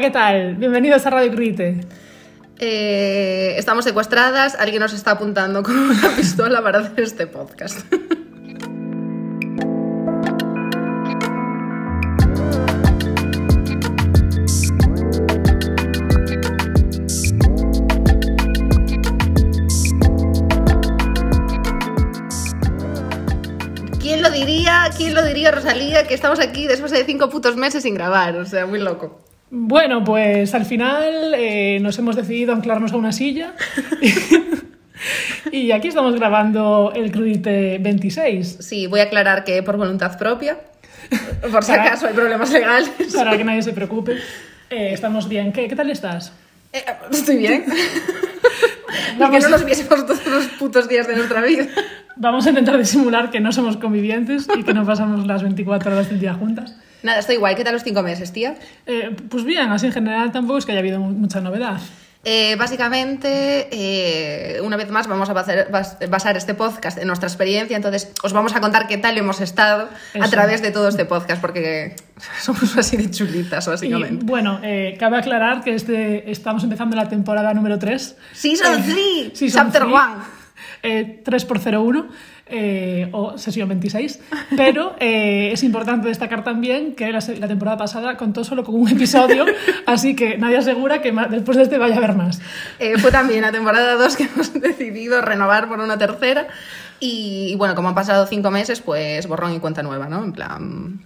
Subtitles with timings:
[0.00, 0.54] ¿qué tal?
[0.54, 1.80] Bienvenidos a Radio Crudite.
[2.60, 7.80] Eh, estamos secuestradas, alguien nos está apuntando con una pistola para hacer este podcast.
[24.96, 26.06] ¿Quién lo diría, Rosalía?
[26.06, 29.27] Que estamos aquí después de cinco putos meses sin grabar, o sea, muy loco.
[29.50, 33.54] Bueno, pues al final eh, nos hemos decidido anclarnos a una silla
[35.52, 38.58] y aquí estamos grabando el Crudite 26.
[38.60, 40.58] Sí, voy a aclarar que por voluntad propia,
[41.50, 42.90] por si Para- acaso hay problemas legales.
[43.14, 44.16] Para que nadie se preocupe.
[44.70, 45.52] Eh, estamos bien.
[45.52, 46.32] ¿Qué, qué tal estás?
[46.72, 47.64] Eh, estoy bien.
[49.10, 51.66] Y que Vamos- no nos viésemos todos los putos días de nuestra vida.
[52.16, 56.08] Vamos a intentar disimular que no somos convivientes y que no pasamos las 24 horas
[56.08, 56.76] del día juntas.
[57.02, 57.54] Nada, estoy guay.
[57.54, 58.56] ¿Qué tal los cinco meses, tía?
[58.86, 61.78] Eh, pues bien, así en general tampoco es que haya habido mu- mucha novedad.
[62.24, 67.28] Eh, básicamente, eh, una vez más vamos a basar, bas- basar este podcast en nuestra
[67.28, 70.28] experiencia, entonces os vamos a contar qué tal hemos estado a Eso.
[70.30, 71.94] través de todo este podcast, porque
[72.42, 74.24] somos así de chulitas, Y básicamente.
[74.26, 78.16] bueno, eh, cabe aclarar que este, estamos empezando la temporada número 3.
[78.32, 80.24] Season 3, Season Chapter three, 1.
[80.82, 82.08] eh, 3 por 01
[82.50, 84.20] eh, o sesión 26.
[84.56, 88.88] Pero eh, es importante destacar también que la, la temporada pasada contó solo con un
[88.88, 89.44] episodio,
[89.86, 92.40] así que nadie asegura que ma- después de este vaya a haber más.
[92.78, 96.46] Eh, fue también la temporada 2 que hemos decidido renovar por una tercera.
[97.00, 100.24] Y, y bueno, como han pasado cinco meses, pues borrón y cuenta nueva, ¿no?
[100.24, 101.00] En plan,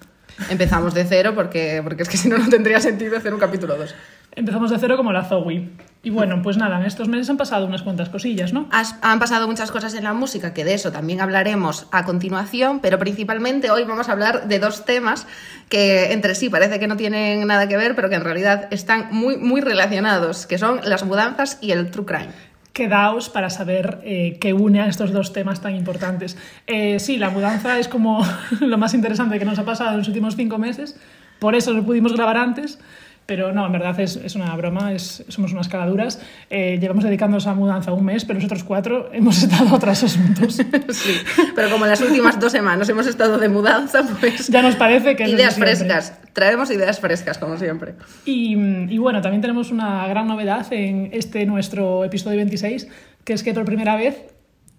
[0.49, 3.77] empezamos de cero porque, porque es que si no, no tendría sentido hacer un capítulo
[3.77, 3.95] 2.
[4.34, 5.69] Empezamos de cero como la Zoe.
[6.05, 8.66] Y bueno, pues nada, en estos meses han pasado unas cuantas cosillas, ¿no?
[8.72, 12.80] Has- han pasado muchas cosas en la música, que de eso también hablaremos a continuación,
[12.80, 15.27] pero principalmente hoy vamos a hablar de dos temas
[15.69, 19.09] que entre sí parece que no tienen nada que ver, pero que en realidad están
[19.12, 22.31] muy, muy relacionados, que son las mudanzas y el true crime.
[22.72, 26.38] Quedaos para saber eh, qué une a estos dos temas tan importantes.
[26.66, 28.26] Eh, sí, la mudanza es como
[28.60, 30.98] lo más interesante que nos ha pasado en los últimos cinco meses,
[31.38, 32.78] por eso lo pudimos grabar antes,
[33.27, 36.21] pero no, en verdad es, es una broma, es- somos unas caladuras.
[36.50, 40.59] Eh, llevamos dedicándonos a mudanza un mes, pero nosotros cuatro hemos estado a otros asuntos.
[40.93, 41.16] Sí,
[41.55, 45.16] pero como en las últimas dos semanas hemos estado de mudanza, pues ya nos parece
[45.16, 46.15] que ideas frescas.
[46.33, 47.94] Traemos ideas frescas, como siempre.
[48.25, 52.89] Y, y bueno, también tenemos una gran novedad en este nuestro episodio 26,
[53.25, 54.22] que es que por primera vez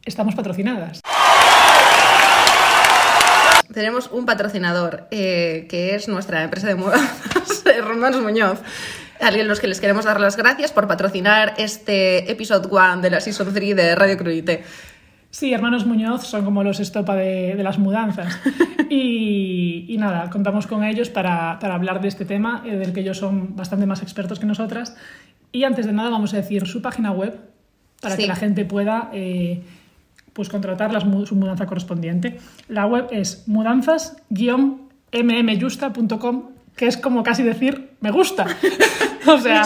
[0.05, 1.01] estamos patrocinadas.
[3.73, 8.61] Tenemos un patrocinador eh, que es nuestra empresa de mudanzas, Hermanos Muñoz.
[9.21, 13.21] A los que les queremos dar las gracias por patrocinar este episodio 1 de la
[13.21, 14.63] Season 3 de Radio Crudite.
[15.29, 18.37] Sí, hermanos Muñoz son como los estopa de, de las mudanzas.
[18.89, 22.99] Y, y nada, contamos con ellos para, para hablar de este tema, eh, del que
[22.99, 24.95] ellos son bastante más expertos que nosotras.
[25.51, 27.39] Y antes de nada vamos a decir su página web
[28.01, 28.21] para Sí.
[28.23, 29.61] que la gente pueda eh,
[30.33, 32.39] pues contratar las su mudanza correspondiente.
[32.67, 36.43] La web es mudanzas-mmjusta.com,
[36.75, 38.45] que es como casi decir me gusta.
[39.27, 39.63] o sea,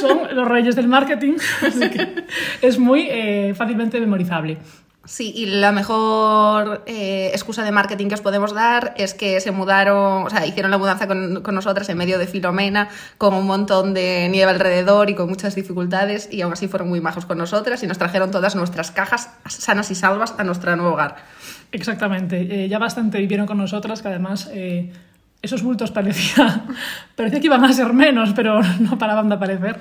[0.00, 1.34] son los reyes del marketing,
[1.66, 2.24] así que
[2.62, 4.58] es muy eh, fácilmente memorizable.
[5.06, 9.50] Sí, y la mejor eh, excusa de marketing que os podemos dar es que se
[9.50, 12.88] mudaron, o sea, hicieron la mudanza con, con nosotras en medio de Filomena,
[13.18, 17.02] con un montón de nieve alrededor y con muchas dificultades, y aún así fueron muy
[17.02, 20.94] majos con nosotras y nos trajeron todas nuestras cajas sanas y salvas a nuestro nuevo
[20.94, 21.16] hogar.
[21.70, 24.90] Exactamente, eh, ya bastante vivieron con nosotras, que además eh,
[25.44, 26.64] esos bultos parecía,
[27.16, 29.78] parecía que iban a ser menos, pero no paraban de aparecer.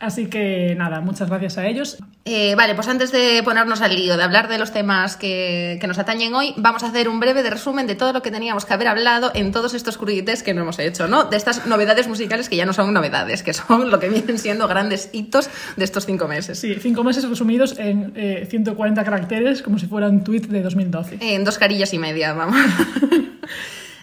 [0.00, 1.98] Así que nada, muchas gracias a ellos.
[2.24, 5.86] Eh, vale, pues antes de ponernos al lío, de hablar de los temas que, que
[5.86, 8.64] nos atañen hoy, vamos a hacer un breve de resumen de todo lo que teníamos
[8.64, 11.26] que haber hablado en todos estos crudites que no hemos hecho, ¿no?
[11.26, 14.66] De estas novedades musicales que ya no son novedades, que son lo que vienen siendo
[14.66, 16.58] grandes hitos de estos cinco meses.
[16.58, 21.18] Sí, cinco meses resumidos en eh, 140 caracteres, como si fuera un tweet de 2012.
[21.20, 22.56] En dos carillas y media, vamos.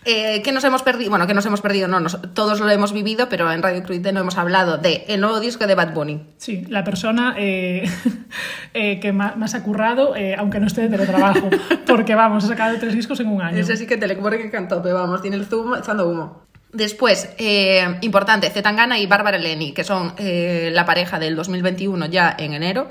[0.05, 1.09] Eh, ¿Qué nos hemos perdido?
[1.09, 4.11] Bueno, que nos hemos perdido, no, nos- todos lo hemos vivido, pero en Radio Crudite
[4.13, 6.21] no hemos hablado de el nuevo disco de Bad Bunny.
[6.37, 7.89] Sí, la persona eh,
[8.73, 11.49] eh, que más ha currado, eh, aunque no esté de teletrabajo,
[11.87, 13.57] porque vamos, ha sacado tres discos en un año.
[13.57, 16.43] Ese sí que te le pone que pero vamos, tiene el zumo echando humo.
[16.71, 22.35] Después, eh, importante, Zetangana y Bárbara Leni, que son eh, la pareja del 2021 ya
[22.37, 22.87] en enero.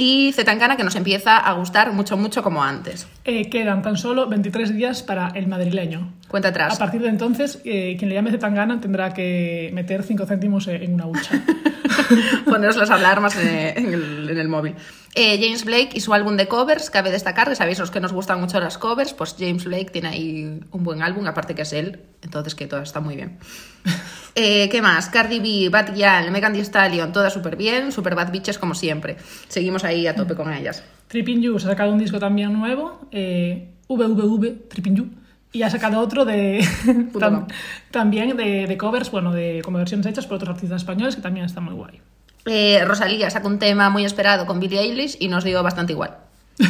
[0.00, 3.06] Y Zetangana que nos empieza a gustar mucho, mucho como antes.
[3.26, 6.14] Eh, quedan tan solo 23 días para el madrileño.
[6.26, 6.78] Cuenta A atrás.
[6.78, 11.06] partir de entonces, eh, quien le llame Zetangana tendrá que meter 5 céntimos en una
[11.06, 11.42] hucha.
[12.46, 14.74] Poneros las alarmas en en el, en el móvil.
[15.14, 18.12] Eh, James Blake y su álbum de covers, cabe destacar, que sabéis los que nos
[18.12, 21.72] gustan mucho las covers, pues James Blake tiene ahí un buen álbum, aparte que es
[21.74, 23.38] él, entonces que todo está muy bien.
[24.34, 25.08] Eh, ¿Qué más?
[25.08, 29.16] Cardi B, Bad Gyal, Megan Thee Stallion, todas súper bien, super bad bitches como siempre.
[29.48, 30.84] Seguimos ahí a tope con ellas.
[31.08, 35.08] Tripping You se ha sacado un disco también nuevo, eh, VVV, Tripping You,
[35.52, 36.60] y ha sacado otro de
[37.14, 37.46] tam-
[37.90, 41.44] también de, de covers, bueno, de como versiones hechas por otros artistas españoles que también
[41.46, 42.00] está muy guay.
[42.46, 46.16] Eh, Rosalía sacó un tema muy esperado con Billie Eilish y nos dio bastante igual.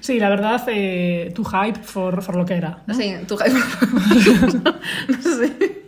[0.00, 2.78] Sí, la verdad, eh, too hype for, for lo que era.
[2.86, 2.94] ¿no?
[2.94, 3.58] Sí, tú, Jaime.
[5.08, 5.85] no sé.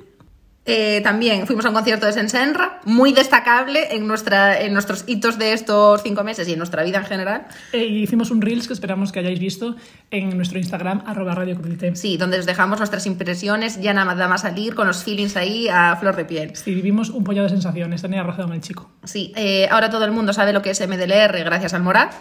[0.70, 5.38] Eh, también fuimos a un concierto de Sensenra, muy destacable en, nuestra, en nuestros hitos
[5.38, 7.46] de estos cinco meses y en nuestra vida en general.
[7.72, 9.76] Eh, y hicimos un Reels que esperamos que hayáis visto
[10.10, 11.96] en nuestro Instagram, arroba Radio Crudité.
[11.96, 15.96] Sí, donde os dejamos nuestras impresiones, ya nada más salir, con los feelings ahí a
[15.96, 16.54] flor de piel.
[16.54, 18.90] Sí, vivimos un pollo de sensaciones, tenía razón el chico.
[19.04, 22.12] Sí, eh, ahora todo el mundo sabe lo que es MDLR gracias al Morat.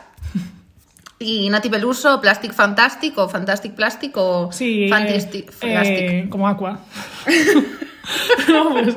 [1.20, 6.80] Y Nati Peluso, Plastic Fantastic o Fantastic Plastic o Sí, Fantastic eh, como Aqua.
[8.10, 8.96] and I was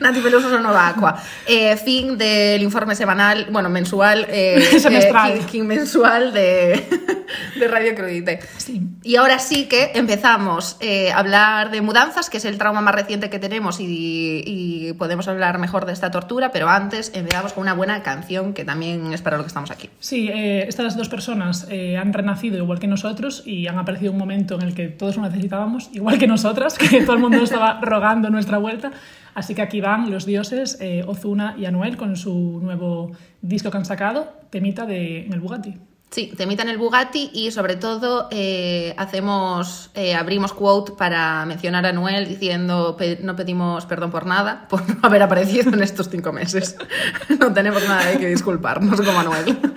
[0.00, 1.22] Nati Peluso sonó Aqua.
[1.46, 4.26] Eh, fin del informe semanal, bueno, mensual.
[4.28, 5.32] eh, Semestral.
[5.32, 6.84] eh, king, king mensual de,
[7.58, 8.40] de Radio Crudite.
[8.56, 8.82] sí.
[9.02, 12.94] Y ahora sí que empezamos eh, a hablar de mudanzas, que es el trauma más
[12.94, 17.62] reciente que tenemos y, y podemos hablar mejor de esta tortura, pero antes empezamos con
[17.62, 19.88] una buena canción que también es para lo que estamos aquí.
[20.00, 24.18] Sí, eh, estas dos personas eh, han renacido igual que nosotros y han aparecido un
[24.18, 27.80] momento en el que todos lo necesitábamos, igual que nosotras, que todo el mundo estaba
[27.80, 28.90] rogando nuestra vuelta.
[29.34, 33.12] Así que aquí van los dioses eh, Ozuna y Anuel con su nuevo
[33.42, 35.76] disco que han sacado, temita de en el Bugatti.
[36.10, 41.86] Sí, te imitan el Bugatti y sobre todo eh, hacemos, eh, abrimos quote para mencionar
[41.86, 46.08] a Noel diciendo "Pe- no pedimos perdón por nada, por no haber aparecido en estos
[46.08, 46.76] cinco meses.
[47.38, 49.56] No tenemos nada de que disculparnos como Anuel.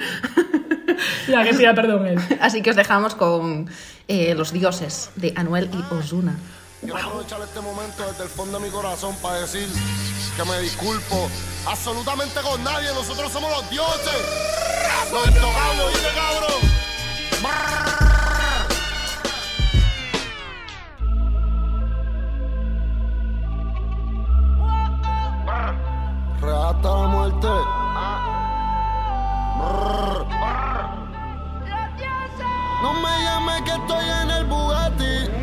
[1.27, 2.19] Ya que pida perdón él.
[2.41, 3.67] Así que os dejamos con
[4.07, 6.35] eh, los dioses de Anuel y Ozuna.
[6.83, 9.69] Quiero aprovechar este momento desde el fondo de mi corazón para decir
[10.35, 11.29] que me disculpo
[11.65, 12.89] absolutamente con nadie.
[12.93, 14.13] Nosotros somos los dioses.
[15.13, 16.73] Los intocables, ¿oíste, cabrón?
[26.43, 27.47] Hasta la muerte.
[32.81, 35.42] No me llames que estoy en el Bugatti.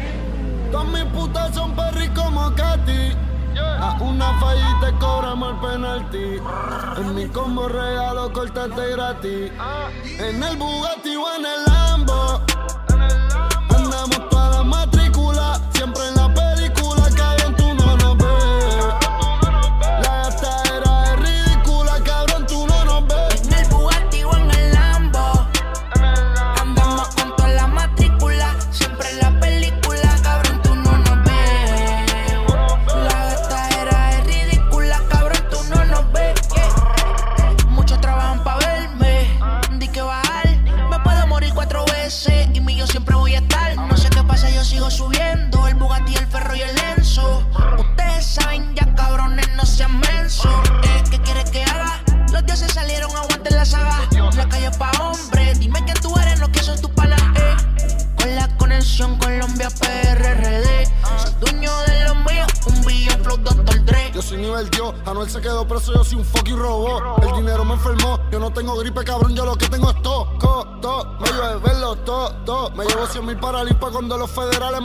[0.71, 3.17] Todas mis putas son perri como Katy.
[3.59, 6.41] A una fallita y cobramos el penalti.
[6.99, 9.51] En mi combo regalo cortate gratis.
[10.19, 12.41] En el Bugatti o en el Lambo.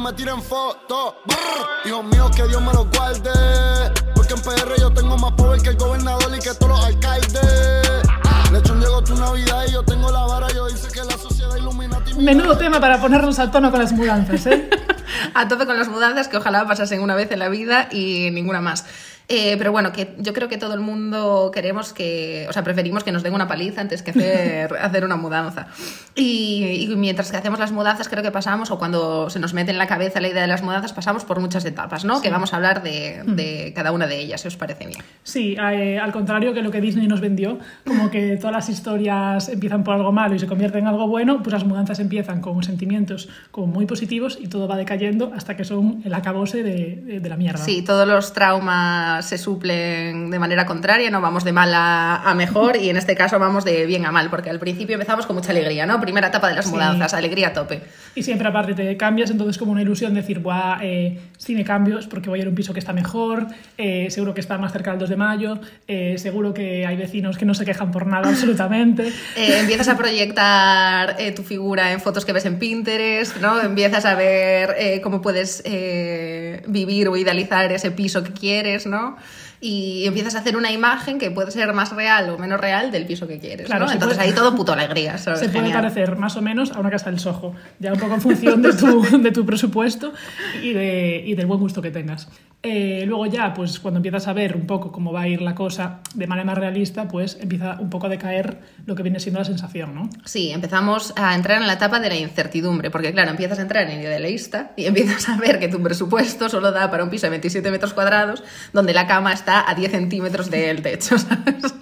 [0.06, 1.16] Me tiren fotos.
[1.26, 1.88] Brr.
[1.88, 3.32] Hijos míos, que Dios me los guarde.
[4.14, 8.12] Porque en PR yo tengo más poder que el gobernador y que todos los alcaldes.
[8.52, 12.14] Lechón llegó tu Navidad y yo tengo la vara, yo dice que la sociedad Illuminati...
[12.14, 14.70] Menudo tema para ponernos al tono con las mudanzas, ¿eh?
[15.34, 18.62] A tope con las mudanzas que ojalá pasasen una vez en la vida y ninguna
[18.62, 18.86] más.
[19.28, 23.04] Eh, pero bueno, que yo creo que todo el mundo queremos que, o sea, preferimos
[23.04, 25.68] que nos den una paliza antes que hacer, hacer una mudanza.
[26.14, 29.72] Y, y mientras que hacemos las mudanzas, creo que pasamos, o cuando se nos mete
[29.72, 32.22] en la cabeza la idea de las mudanzas, pasamos por muchas etapas, ¿no?
[32.22, 35.00] Que vamos a hablar de, de cada una de ellas, si os parece bien.
[35.24, 39.50] Sí, eh, al contrario que lo que Disney nos vendió, como que todas las historias
[39.50, 42.62] empiezan por algo malo y se convierten en algo bueno, pues las mudanzas empiezan con
[42.64, 47.20] sentimientos como muy positivos y todo va decayendo hasta que son el acabose de, de-
[47.20, 47.64] de la mierda.
[47.64, 52.16] Sí, todos los traumas cosas se suplen de manera contraria, no vamos de mal a,
[52.30, 55.26] a mejor y en este caso vamos de bien a mal, porque al principio empezamos
[55.26, 56.00] con mucha alegría, ¿no?
[56.02, 56.72] Primera etapa de las Sí.
[56.72, 57.82] mudanzas, alegría a tope.
[58.16, 61.64] Y siempre aparte te cambias, entonces como una ilusión de decir, Buah, eh, si me
[61.64, 64.42] cambio es porque voy a ir a un piso que está mejor, eh, seguro que
[64.42, 67.66] está más cerca del 2 de mayo, eh, seguro que hay vecinos que no se
[67.66, 69.08] quejan por nada absolutamente.
[69.36, 73.62] Eh, empiezas a proyectar tu figura en fotos que ves en Pinterest, ¿no?
[73.62, 75.64] Empiezas a ver cómo puedes
[76.68, 79.18] vivir o idealizar ese piso que quieres, ¿no?
[79.62, 83.06] Y empiezas a hacer una imagen que puede ser más real o menos real del
[83.06, 83.92] piso que quieres, Claro, ¿no?
[83.92, 85.40] Entonces puede- ahí todo puto alegría, ¿sabes?
[85.40, 85.82] Se puede Genial.
[85.82, 88.74] parecer más o menos a una casa del Soho, ya un poco en función de
[88.74, 90.14] tu, de tu presupuesto
[90.62, 92.28] y, de, y del buen gusto que tengas.
[92.64, 95.54] Eh, luego ya, pues cuando empiezas a ver un poco cómo va a ir la
[95.54, 98.58] cosa de manera más realista, pues empieza un poco a decaer
[98.88, 100.10] lo que viene siendo la sensación, ¿no?
[100.26, 103.88] Sí, empezamos a entrar en la etapa de la incertidumbre, porque claro, empiezas a entrar
[103.90, 107.32] en idealista y empiezas a ver que tu presupuesto solo da para un piso de
[107.32, 108.44] 27 metros cuadrados,
[108.74, 111.76] donde la cama está a 10 centímetros del techo, ¿sabes?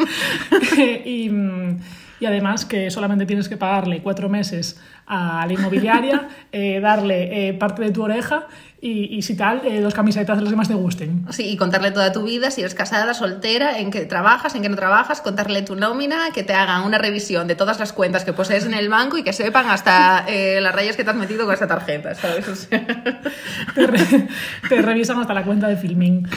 [1.06, 1.80] y, mm,
[2.20, 7.54] y además que solamente tienes que pagarle cuatro meses a la inmobiliaria, eh, darle eh,
[7.54, 8.48] parte de tu oreja
[8.86, 11.26] y, y si tal, eh, dos camisetas de las que más te gusten.
[11.30, 14.68] Sí, y contarle toda tu vida, si eres casada, soltera, en qué trabajas, en qué
[14.70, 18.34] no trabajas, contarle tu nómina, que te hagan una revisión de todas las cuentas que
[18.34, 21.46] posees en el banco y que sepan hasta eh, las rayas que te has metido
[21.46, 22.48] con esta tarjeta, ¿sabes?
[22.48, 22.86] O sea,
[23.76, 24.28] Te, re-
[24.70, 26.28] te revisan hasta la cuenta de Filmin.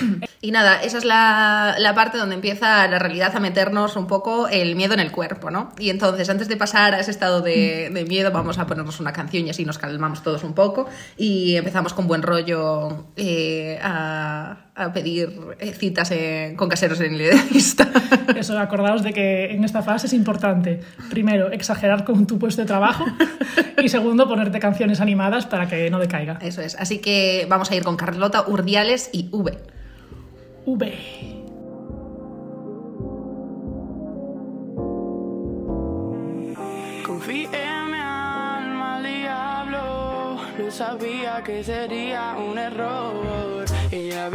[0.40, 4.46] Y nada, esa es la, la parte donde empieza la realidad a meternos un poco
[4.48, 5.72] el miedo en el cuerpo, ¿no?
[5.78, 9.12] Y entonces, antes de pasar a ese estado de, de miedo, vamos a ponernos una
[9.12, 12.35] canción y así nos calmamos todos un poco y empezamos con buen rollo
[13.16, 17.88] eh, a, a pedir eh, citas en- con caseros en idealista.
[18.36, 22.66] Eso, acordaos de que en esta fase es importante, primero, exagerar con tu puesto de
[22.66, 23.04] trabajo
[23.82, 26.38] y segundo, ponerte canciones animadas para que no decaiga.
[26.42, 26.74] Eso es.
[26.76, 29.56] Así que vamos a ir con Carlota Urdiales y V.
[30.66, 30.92] V.
[37.04, 37.48] Confié
[40.58, 43.64] lo sabía que sería un error.
[43.90, 44.28] Ella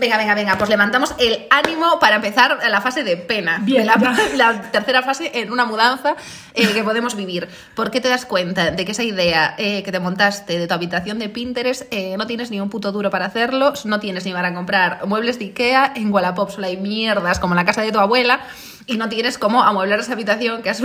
[0.00, 3.58] Venga, venga, venga, pues levantamos el ánimo para empezar la fase de pena.
[3.60, 3.96] Bien, la,
[4.36, 6.16] la tercera fase en una mudanza
[6.60, 7.48] eh, que podemos vivir.
[7.74, 10.74] ¿Por qué te das cuenta de que esa idea eh, que te montaste de tu
[10.74, 13.72] habitación de Pinterest eh, no tienes ni un puto duro para hacerlo?
[13.84, 15.94] No tienes ni para comprar muebles de Ikea.
[15.96, 18.40] En Wallapop solo hay mierdas como la casa de tu abuela.
[18.86, 20.82] Y no tienes cómo amueblar esa habitación que has,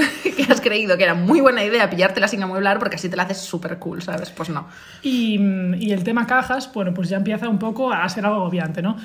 [0.61, 3.77] creído que era muy buena idea pillártela sin amueblar porque así te la haces súper
[3.79, 4.29] cool, ¿sabes?
[4.29, 4.67] Pues no.
[5.01, 8.95] Y el tema cajas, bueno, pues ya empieza un poco a ser algo agobiante, ¿no?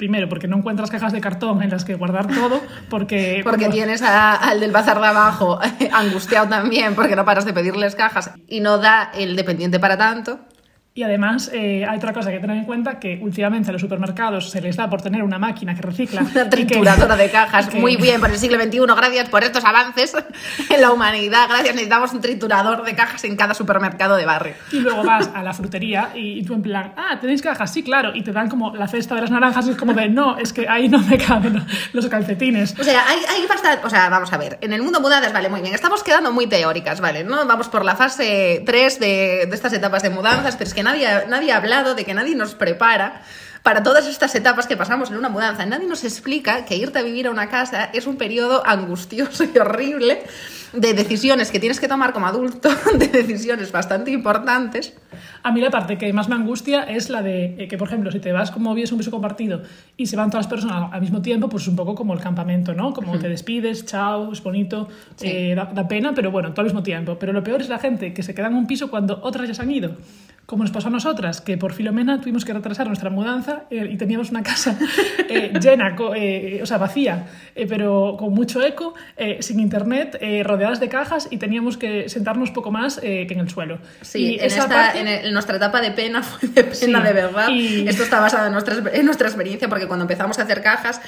[0.00, 3.42] Primero, porque no encuentras cajas de cartón en las que guardar todo, porque...
[3.44, 5.58] Porque tienes a- al del bazar de abajo
[5.92, 10.40] angustiado también porque no paras de pedirles cajas y no da el dependiente para tanto.
[10.92, 14.50] Y además eh, hay otra cosa que tener en cuenta, que últimamente a los supermercados
[14.50, 16.20] se les da por tener una máquina que recicla.
[16.30, 17.68] Una y que- trituradora de cajas.
[17.70, 18.80] que- Muy bien, por el siglo XXI.
[18.96, 20.12] Gracias por estos avances
[20.68, 21.46] en la humanidad.
[21.48, 21.74] Gracias.
[21.74, 24.54] Necesitamos un triturador de cajas en cada supermercado de barrio.
[24.72, 27.72] Y luego vas a la frutería y, y tú en plan, ah, ¿tenéis cajas?
[27.72, 28.10] Sí, claro.
[28.14, 30.52] Y te dan como la cesta de las naranjas y es como de, no, es
[30.52, 32.74] que ahí no me caben los calcetines.
[32.78, 33.86] O sea, hay, hay bastante.
[33.86, 34.58] O sea, vamos a ver.
[34.60, 35.72] En el mundo mudanzas, vale, muy bien.
[35.72, 37.22] Estamos quedando muy teóricas, ¿vale?
[37.22, 37.46] ¿No?
[37.46, 39.06] Vamos por la fase 3 de,
[39.48, 42.14] de estas etapas de mudanzas, pero es que nadie, ha- nadie ha hablado de que
[42.14, 43.22] nadie nos prepara
[43.62, 45.66] para todas estas etapas que pasamos en una mudanza.
[45.66, 49.58] Nadie nos explica que irte a vivir a una casa es un periodo angustioso y
[49.58, 50.22] horrible
[50.72, 54.94] de decisiones que tienes que tomar como adulto, de decisiones bastante importantes.
[55.42, 58.10] A mí la parte que más me angustia es la de eh, que, por ejemplo,
[58.12, 59.62] si te vas como vives un piso compartido
[59.96, 62.20] y se van todas las personas al mismo tiempo, pues es un poco como el
[62.20, 62.92] campamento, ¿no?
[62.94, 65.26] Como te despides, chao, es bonito, Sí.
[65.28, 67.18] eh, da, da pena, pero bueno, todo al mismo tiempo.
[67.18, 69.54] Pero lo peor es la gente que se queda en un piso cuando otras ya
[69.54, 69.96] se han ido.
[70.50, 73.96] Como nos pasó a nosotras, que por Filomena tuvimos que retrasar nuestra mudanza eh, y
[73.96, 74.76] teníamos una casa
[75.28, 80.18] eh, llena, co- eh, o sea, vacía, eh, pero con mucho eco, eh, sin internet,
[80.20, 83.78] eh, rodeadas de cajas y teníamos que sentarnos poco más eh, que en el suelo.
[84.00, 86.64] Sí, Y en, esa esta, parte- en, el- en nuestra etapa de pena fue de
[86.64, 87.48] pena Sí, de verdad.
[87.50, 91.00] y- Esto está basado en nuestra, en nuestra experiencia porque cuando empezamos a hacer cajas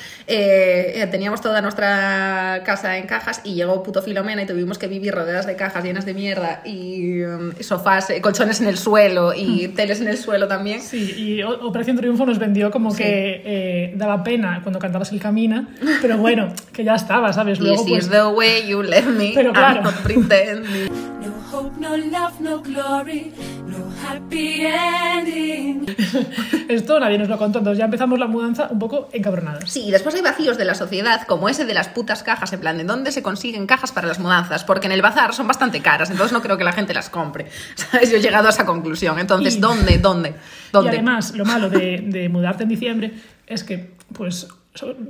[1.11, 5.47] teníamos toda nuestra casa en cajas y llegó puto Filomena y tuvimos que vivir rodeadas
[5.47, 10.09] de cajas llenas de mierda y um, sofás, colchones en el suelo y teles en
[10.09, 10.81] el suelo también.
[10.81, 13.03] Sí, y Operación Triunfo nos vendió como Sí.
[13.03, 15.69] que eh, daba pena cuando cantabas el Camina,
[16.01, 17.59] pero bueno, que ya estaba, ¿sabes?
[17.61, 19.33] Luego, This pues, is the way you let me.
[19.35, 19.83] Pero claro.
[19.83, 20.89] I'm
[21.53, 23.33] hope, no love, no glory,
[23.67, 25.87] no happy ending.
[26.69, 29.71] esto nadie nos lo contó, entonces ya empezamos la mudanza un poco encabronadas.
[29.71, 32.61] Sí, y después hay vacíos de la sociedad, como ese de las putas cajas, en
[32.61, 34.65] plan, ¿de dónde se consiguen cajas para las mudanzas?
[34.65, 37.47] Porque en el bazar son bastante caras, entonces no creo que la gente las compre.
[37.75, 38.11] ¿Sabes?
[38.11, 39.19] Yo he llegado a esa conclusión.
[39.19, 39.99] Entonces, Y- ¿dónde?
[39.99, 40.35] ¿Dónde?
[40.73, 40.91] ¿Dónde?
[40.91, 43.13] Y además, lo malo de, de mudarte en diciembre
[43.47, 44.49] es que, pues,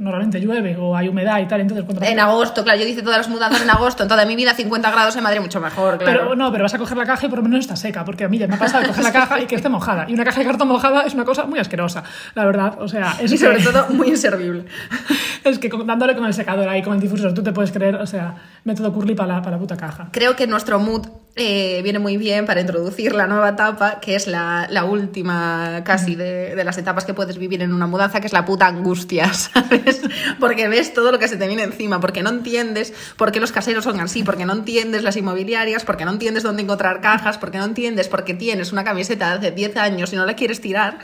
[0.00, 2.04] normalmente llueve o hay humedad y tal, entonces cuando...
[2.04, 4.90] En agosto, claro, yo hice todas las mudanzas en agosto, en toda mi vida 50
[4.90, 6.21] grados en Madrid, mucho mejor, claro.
[6.23, 8.25] Pero no, pero vas a coger la caja y por lo menos está seca, porque
[8.25, 10.07] a mí ya me ha pasado de coger la caja y que esté mojada.
[10.09, 12.02] Y una caja de cartón mojada es una cosa muy asquerosa,
[12.35, 12.75] la verdad.
[12.81, 14.64] O sea, es y que- sobre todo muy inservible.
[15.45, 18.07] es que dándole con el secador ahí, con el difusor, tú te puedes creer, o
[18.07, 20.09] sea, método curly para la, para la puta caja.
[20.12, 24.26] Creo que nuestro mood eh, viene muy bien para introducir la nueva etapa, que es
[24.26, 28.26] la, la última casi de, de las etapas que puedes vivir en una mudanza, que
[28.26, 30.02] es la puta angustia, ¿sabes?
[30.38, 33.50] Porque ves todo lo que se te viene encima, porque no entiendes por qué los
[33.50, 37.59] caseros son así, porque no entiendes las inmobiliarias, porque no entiendes dónde encontrar cajas, porque
[37.59, 40.61] no entiendes por qué tienes una camiseta de hace 10 años y no la quieres
[40.61, 40.99] tirar.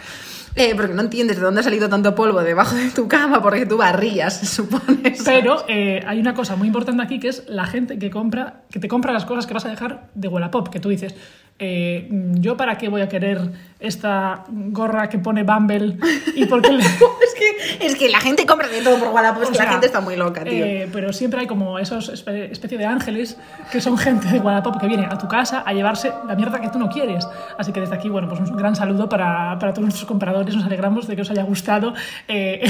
[0.59, 3.65] Eh, porque no entiendes de dónde ha salido tanto polvo debajo de tu cama, porque
[3.65, 5.15] tú barrías, se supone.
[5.25, 8.81] Pero eh, hay una cosa muy importante aquí que es la gente que compra, que
[8.81, 11.15] te compra las cosas que vas a dejar de Wallapop, que tú dices,
[11.59, 13.41] eh, yo para qué voy a querer
[13.81, 15.99] esta gorra que pone Bumble
[16.35, 16.85] y por qué le-
[17.29, 17.35] Es
[17.79, 20.01] que, es que la gente compra de todo por Wallapop, es que la gente está
[20.01, 20.65] muy loca, tío.
[20.65, 23.37] eh, pero siempre hay como esos espe- especie de ángeles
[23.71, 26.69] que son gente de Wallapop que viene a tu casa a llevarse la mierda que
[26.71, 27.27] tú no quieres.
[27.57, 30.55] Así que desde aquí, bueno, pues un gran saludo para, para todos nuestros compradores.
[30.57, 31.95] Nos alegramos de que os haya gustado
[32.27, 32.63] eh,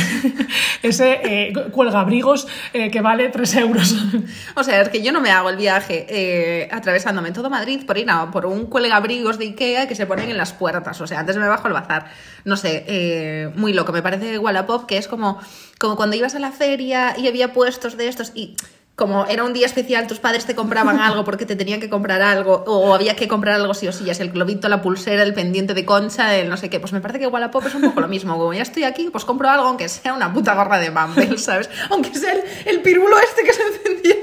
[0.83, 3.95] ese eh, cuelgabrigos eh, que vale 3 euros.
[4.57, 8.11] O sea, es que yo no me hago el viaje atravesándome todo Madrid por ir
[8.11, 10.98] a por un cuelgabrigos de Ikea que se ponen en las puertas.
[11.01, 12.07] O sea, antes me bajo al bazar.
[12.45, 13.93] No sé, eh, muy loco.
[13.93, 15.39] Me parece Wallapop que es como,
[15.79, 18.57] como cuando ibas a la feria y había puestos de estos y
[18.99, 22.21] como era un día especial, tus padres te compraban algo porque te tenían que comprar
[22.21, 25.23] algo o había que comprar algo sí o sí, ya sea el globito, la pulsera,
[25.23, 26.81] el pendiente de concha, el no sé qué.
[26.81, 28.37] Pues me parece que Wallapop es un poco lo mismo.
[28.37, 31.71] Como ya estoy aquí, pues compro algo aunque sea una puta gorra de Bumble, ¿sabes?
[31.91, 34.17] Aunque sea el, el pirulo este que se encendía.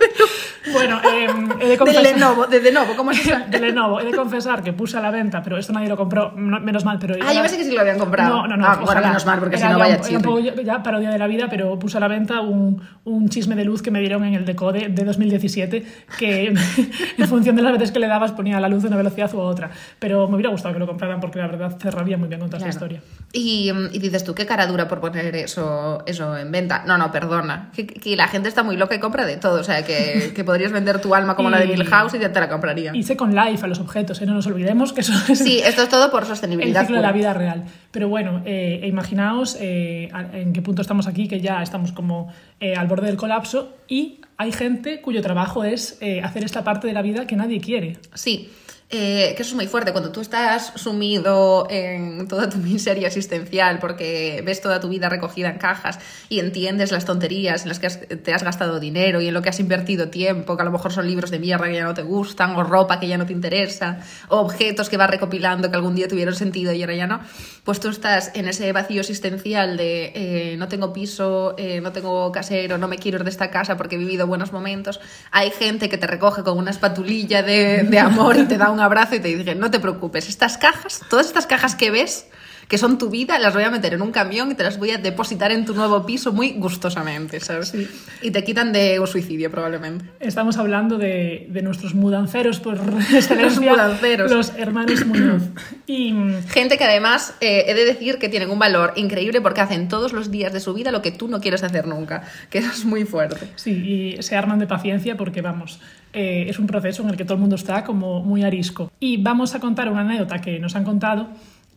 [0.73, 1.27] Bueno, eh,
[1.59, 2.03] he de De confesar...
[2.03, 3.35] Lenovo, de Lenovo, ¿cómo es eso?
[3.49, 3.99] de Lenovo.
[3.99, 6.83] He de confesar que puse a la venta, pero esto nadie lo compró, no- menos
[6.85, 6.97] mal.
[6.99, 8.29] Pero Ah, yo pensé que sí lo habían comprado.
[8.43, 8.65] No, no, no.
[8.67, 10.43] Ah, bueno, menos mal, porque si no ya vaya chirri.
[10.43, 13.65] ya, ya parodia de la vida, pero puse a la venta un, un chisme de
[13.65, 15.85] luz que me dieron en el Decode de 2017,
[16.17, 16.53] que
[17.17, 19.39] en función de las veces que le dabas ponía la luz de una velocidad u
[19.39, 19.69] otra.
[19.99, 22.57] Pero me hubiera gustado que lo compraran porque la verdad cerraría muy bien con toda
[22.67, 22.95] esa Claro.
[22.95, 23.01] historia.
[23.33, 26.83] Y, mm, y dices tú, qué cara dura por poner eso, eso en venta.
[26.85, 27.69] No, no, perdona.
[27.75, 29.59] Que, que la gente está muy loca y compra de todo.
[29.59, 32.39] O sea, que, que podrías vender tu alma como la de Milhouse y ya te
[32.39, 32.95] la compraría.
[32.95, 34.25] Y Second Life a los objetos, ¿eh?
[34.25, 36.81] no nos olvidemos que eso es Sí, esto es todo por el sostenibilidad.
[36.81, 37.65] ciclo de la vida real.
[37.91, 42.31] Pero bueno, eh, e imaginaos eh, en qué punto estamos aquí, que ya estamos como
[42.61, 46.87] eh, al borde del colapso y hay gente cuyo trabajo es eh, hacer esta parte
[46.87, 47.97] de la vida que nadie quiere.
[48.13, 48.49] Sí,
[48.95, 49.91] eh, que eso es muy fuerte.
[49.91, 55.49] Cuando tú estás sumido en toda tu miseria existencial porque ves toda tu vida recogida
[55.49, 59.33] en cajas y entiendes las tonterías en las que te has gastado dinero y en
[59.33, 61.83] lo que has invertido tiempo, que a lo mejor son libros de mierda que ya
[61.83, 65.69] no te gustan, o ropa que ya no te interesa, o objetos que vas recopilando
[65.69, 67.19] que algún día tuvieron sentido y ahora ya no,
[67.63, 72.31] pues tú estás en ese vacío existencial de eh, no tengo piso, eh, no tengo
[72.31, 74.99] casero, no me quiero ir de esta casa porque he vivido buenos momentos.
[75.31, 78.79] Hay gente que te recoge con una espatulilla de, de amor y te da un
[78.85, 82.27] abrazo y te dice, no te preocupes, estas cajas, todas estas cajas que ves,
[82.67, 84.91] que son tu vida, las voy a meter en un camión y te las voy
[84.91, 87.73] a depositar en tu nuevo piso muy gustosamente, ¿sabes?
[88.21, 90.05] Y te quitan de un suicidio probablemente.
[90.19, 92.77] Estamos hablando de, de nuestros mudanceros por
[93.13, 94.31] excelencia, mudanceros.
[94.31, 95.43] los hermanos Muñoz.
[95.87, 96.15] Y
[96.49, 100.13] Gente que además eh, he de decir que tienen un valor increíble porque hacen todos
[100.13, 102.85] los días de su vida lo que tú no quieres hacer nunca, que eso es
[102.85, 103.47] muy fuerte.
[103.55, 105.79] Sí, y se arman de paciencia porque, vamos,
[106.15, 108.91] eh, es un proceso en el que todo el mundo está como muy arisco.
[108.99, 111.27] Y vamos a contar una anécdota que nos han contado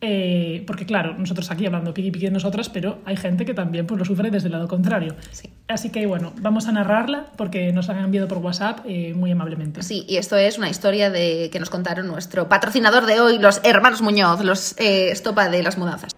[0.00, 3.84] Eh, porque claro, nosotros aquí hablando piqui piqui de nosotras, pero hay gente que también
[3.84, 5.16] pues, lo sufre desde el lado contrario.
[5.32, 5.50] Sí.
[5.66, 9.82] Así que bueno, vamos a narrarla porque nos han enviado por WhatsApp eh, muy amablemente.
[9.82, 13.60] Sí, y esto es una historia de que nos contaron nuestro patrocinador de hoy, los
[13.64, 16.14] hermanos Muñoz, los eh, estopa de las mudanzas.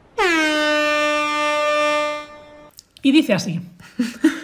[3.03, 3.61] Y dice así.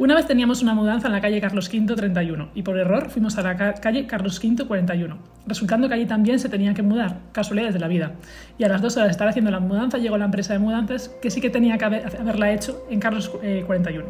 [0.00, 3.36] Una vez teníamos una mudanza en la calle Carlos V 31 y por error fuimos
[3.36, 7.18] a la ca- calle Carlos V 41, resultando que allí también se tenían que mudar,
[7.32, 8.12] casualidades de la vida.
[8.56, 11.10] Y a las dos horas de estar haciendo la mudanza llegó la empresa de mudanzas
[11.20, 14.06] que sí que tenía que haber- haberla hecho en Carlos eh, 41.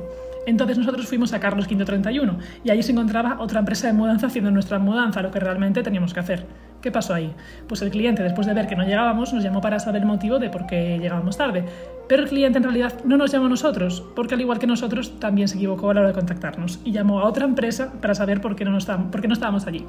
[0.46, 4.28] Entonces nosotros fuimos a Carlos V 31 y allí se encontraba otra empresa de mudanza
[4.28, 6.46] haciendo nuestra mudanza, lo que realmente teníamos que hacer.
[6.80, 7.34] ¿Qué pasó ahí?
[7.68, 10.38] Pues el cliente, después de ver que no llegábamos, nos llamó para saber el motivo
[10.38, 11.64] de por qué llegábamos tarde.
[12.08, 15.18] Pero el cliente en realidad no nos llamó a nosotros, porque al igual que nosotros
[15.20, 18.40] también se equivocó a la hora de contactarnos y llamó a otra empresa para saber
[18.40, 19.84] por qué no, estábamos, allí.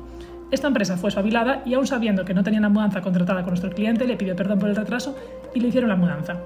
[0.51, 3.71] Esta empresa fue espabilada y aún sabiendo que no tenía la mudanza contratada con nuestro
[3.71, 5.17] cliente, le pidió perdón por el retraso
[5.55, 6.37] y le hicieron la mudanza.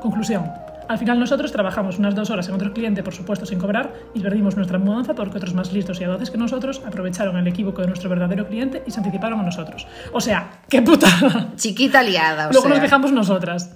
[0.00, 0.44] Conclusión.
[0.88, 4.20] Al final nosotros trabajamos unas dos horas en otro cliente, por supuesto sin cobrar, y
[4.20, 7.88] perdimos nuestra mudanza porque otros más listos y audaces que nosotros aprovecharon el equívoco de
[7.88, 9.86] nuestro verdadero cliente y se anticiparon a nosotros.
[10.12, 11.48] O sea, ¡qué putada!
[11.56, 12.74] Chiquita liada, o Luego sea.
[12.74, 13.74] nos dejamos nosotras.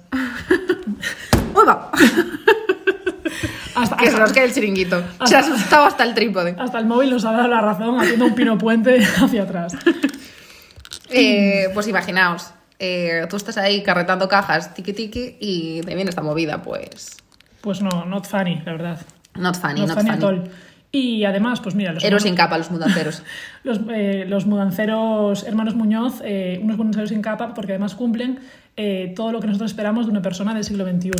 [1.55, 1.91] Uy, va.
[3.75, 5.03] Hasta, que se hasta- nos quede el chiringuito.
[5.25, 6.55] Se ha asustado hasta el trípode.
[6.59, 9.73] hasta el móvil nos ha dado la razón haciendo un pino puente hacia atrás.
[11.09, 16.21] Eh, pues imaginaos, eh, tú estás ahí carretando cajas, tiki tiki, y te viene esta
[16.21, 17.17] movida, pues.
[17.61, 19.01] Pues no, not funny, la verdad.
[19.35, 20.23] Not funny, Not not, funny funny.
[20.23, 20.51] at all.
[20.91, 23.21] Y además, pues mira, los Héroes sin capa, los mudanceros.
[23.63, 28.39] Los, eh, los mudanceros hermanos Muñoz, eh, unos mudanceros sin capa, porque además cumplen
[28.77, 31.11] eh, todo lo que nosotros esperamos de una persona del siglo XXI.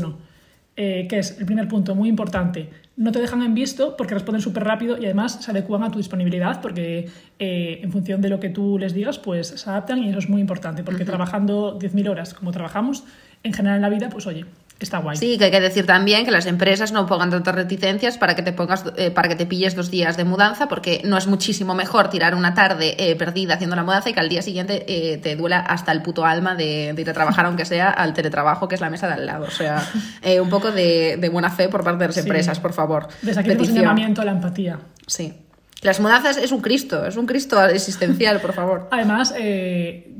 [0.79, 2.69] Eh, que es el primer punto, muy importante.
[2.95, 5.97] No te dejan en visto porque responden súper rápido y además se adecúan a tu
[5.97, 7.09] disponibilidad porque
[7.39, 10.29] eh, en función de lo que tú les digas, pues se adaptan y eso es
[10.29, 13.05] muy importante porque trabajando 10.000 horas como trabajamos,
[13.41, 14.45] en general en la vida, pues oye,
[14.79, 15.17] está guay.
[15.17, 18.43] Sí, que hay que decir también que las empresas no pongan tantas reticencias para que
[18.43, 21.73] te pongas, eh, para que te pilles dos días de mudanza, porque no es muchísimo
[21.73, 25.17] mejor tirar una tarde eh, perdida haciendo la mudanza y que al día siguiente eh,
[25.17, 28.67] te duela hasta el puto alma de, de ir a trabajar, aunque sea al teletrabajo,
[28.67, 29.45] que es la mesa de al lado.
[29.45, 29.83] O sea,
[30.41, 32.21] un poco de, de buena fe por parte de las Sí.
[32.21, 33.07] empresas, por favor.
[33.21, 34.79] Desde aquí un llamamiento a la empatía.
[35.07, 35.33] Sí.
[35.81, 38.87] Las mudanzas es un Cristo, es un Cristo existencial, por favor.
[38.91, 39.33] Además,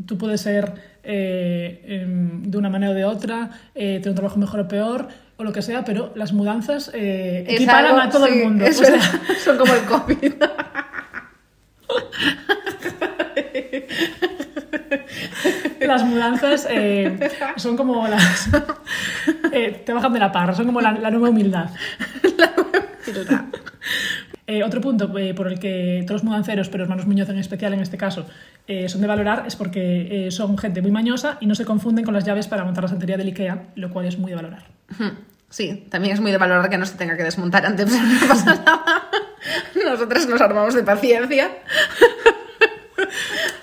[0.06, 4.38] tú puedes ser eh, em, de una manera o de otra, eh, tener un trabajo
[4.40, 8.28] mejor o peor, o lo que sea, pero las mudanzas eh, equiparan algo- a todo
[8.28, 8.66] sí, el mundo.
[8.66, 9.00] es O sea,
[9.44, 10.34] son como el COVID.
[15.80, 17.18] las mudanzas eh,
[17.58, 18.50] son como las...
[19.86, 21.70] te bajan de la parra, son como la, la nueva humildad.
[24.50, 27.74] Eh, otro punto eh, por el que todos los mudanceros, pero hermanos Muñoz en especial
[27.74, 28.26] en este caso,
[28.66, 32.14] eh, son de valorar es porque son gente muy mañosa y no se confunden con
[32.14, 34.64] las llaves para montar la santería del IKEA, lo cual es muy de valorar.
[35.50, 38.28] Sí, también es muy de valorar que no se tenga que desmontar antes, pero no
[38.28, 39.10] pasa nada.
[39.86, 41.52] Nosotras nos armamos de paciencia.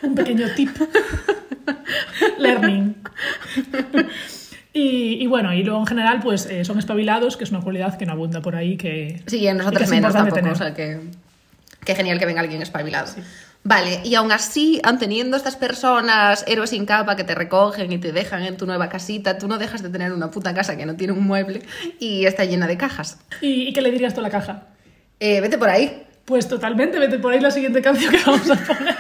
[0.03, 0.71] Un pequeño tip.
[2.39, 2.95] Learning.
[4.77, 7.97] Y, y bueno, y luego en general, pues eh, son espabilados, que es una cualidad
[7.97, 9.23] que no abunda por ahí, que.
[9.27, 10.99] Sí, y en que es menos tampoco, o sea que...
[11.85, 13.13] Qué genial que venga alguien espabilado.
[13.63, 17.99] Vale, y aún así, aun teniendo estas personas, héroes sin capa, que te recogen y
[17.99, 20.87] te dejan en tu nueva casita, tú no dejas de tener una puta casa que
[20.87, 21.63] no tiene un mueble
[22.01, 23.19] y está llena de cajas.
[23.41, 24.65] ¿Y, y qué le dirías tú a la caja?
[25.21, 26.05] Eh, vete por ahí.
[26.25, 28.97] Pues totalmente, vete por ahí la siguiente canción que vamos a poner.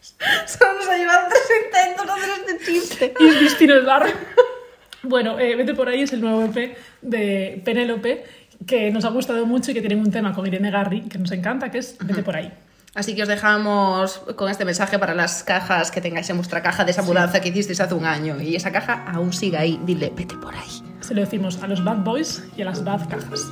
[0.46, 3.14] Solo nos ha llevado tres intentos hacer este chiste.
[3.20, 4.14] Y es barrio.
[5.04, 8.24] Bueno, eh, Vete por ahí es el nuevo EP de Penélope,
[8.66, 11.30] que nos ha gustado mucho y que tiene un tema con Irene Garri, que nos
[11.32, 12.52] encanta, que es Vete por ahí.
[12.94, 16.84] Así que os dejamos con este mensaje para las cajas que tengáis en vuestra caja
[16.84, 18.40] de esa mudanza que hicisteis hace un año.
[18.40, 19.80] Y esa caja aún sigue ahí.
[19.84, 20.82] Dile, vete por ahí.
[21.00, 23.50] Se lo decimos a los bad boys y a las bad cajas.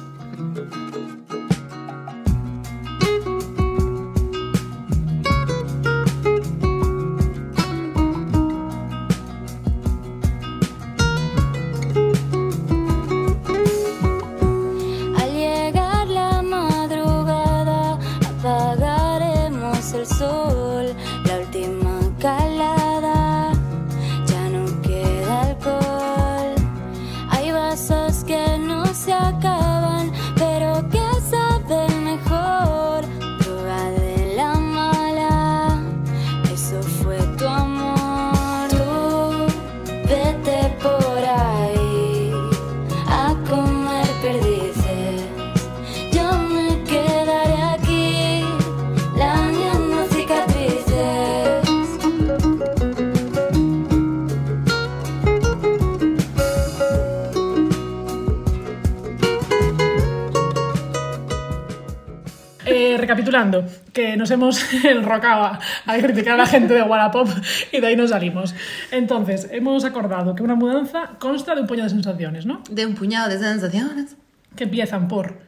[64.33, 67.29] Hemos enrocado a, a criticar a la gente de Wallapop
[67.71, 68.55] y de ahí nos salimos.
[68.91, 72.63] Entonces, hemos acordado que una mudanza consta de un puñado de sensaciones, ¿no?
[72.71, 74.17] De un puñado de sensaciones.
[74.57, 75.39] Que empiezan por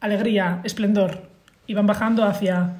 [0.00, 1.30] alegría, esplendor
[1.66, 2.76] y van bajando hacia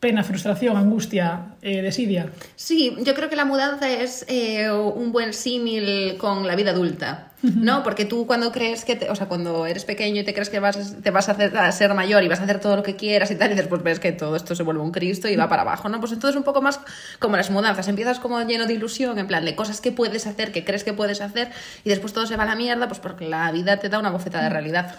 [0.00, 2.30] pena, frustración, angustia, eh, desidia.
[2.56, 7.32] Sí, yo creo que la mudanza es eh, un buen símil con la vida adulta,
[7.56, 7.82] ¿no?
[7.82, 10.60] Porque tú cuando crees que, te- o sea, cuando eres pequeño y te crees que
[10.60, 12.96] vas, te vas a, hacer, a ser mayor y vas a hacer todo lo que
[12.96, 15.48] quieras y tal, y después ves que todo esto se vuelve un Cristo y va
[15.48, 16.00] para abajo, ¿no?
[16.00, 16.80] Pues entonces un poco más
[17.18, 20.52] como las mudanzas, empiezas como lleno de ilusión, en plan de cosas que puedes hacer,
[20.52, 21.50] que crees que puedes hacer,
[21.84, 24.10] y después todo se va a la mierda, pues porque la vida te da una
[24.10, 24.94] bofetada de realidad.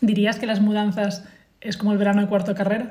[0.00, 1.24] ¿Dirías que las mudanzas
[1.60, 2.90] es como el verano de cuarto de carrera?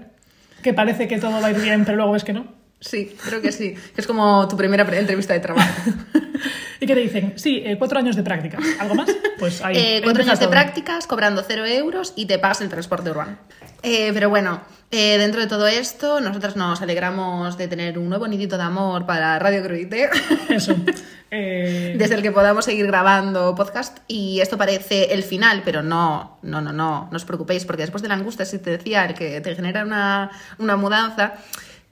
[0.63, 2.56] Que parece que todo va a ir bien, pero luego es que no.
[2.79, 3.73] Sí, creo que sí.
[3.73, 5.91] Que es como tu primera entrevista de trabajo.
[6.79, 7.33] ¿Y qué te dicen?
[7.35, 8.59] Sí, eh, cuatro años de práctica.
[8.79, 9.09] ¿Algo más?
[9.39, 9.75] Pues ahí.
[9.77, 10.51] Eh, cuatro años de todo.
[10.51, 13.37] prácticas, cobrando cero euros y te pagas el transporte urbano.
[13.83, 18.27] Eh, pero bueno, eh, dentro de todo esto, nosotros nos alegramos de tener un nuevo
[18.27, 20.09] nidito de amor para Radio Cruite,
[20.49, 20.75] Eso.
[21.29, 23.97] Eh, desde el que podamos seguir grabando podcast.
[24.07, 28.01] Y esto parece el final, pero no, no, no, no, no os preocupéis, porque después
[28.01, 31.33] de la angustia existencial que te genera una, una mudanza,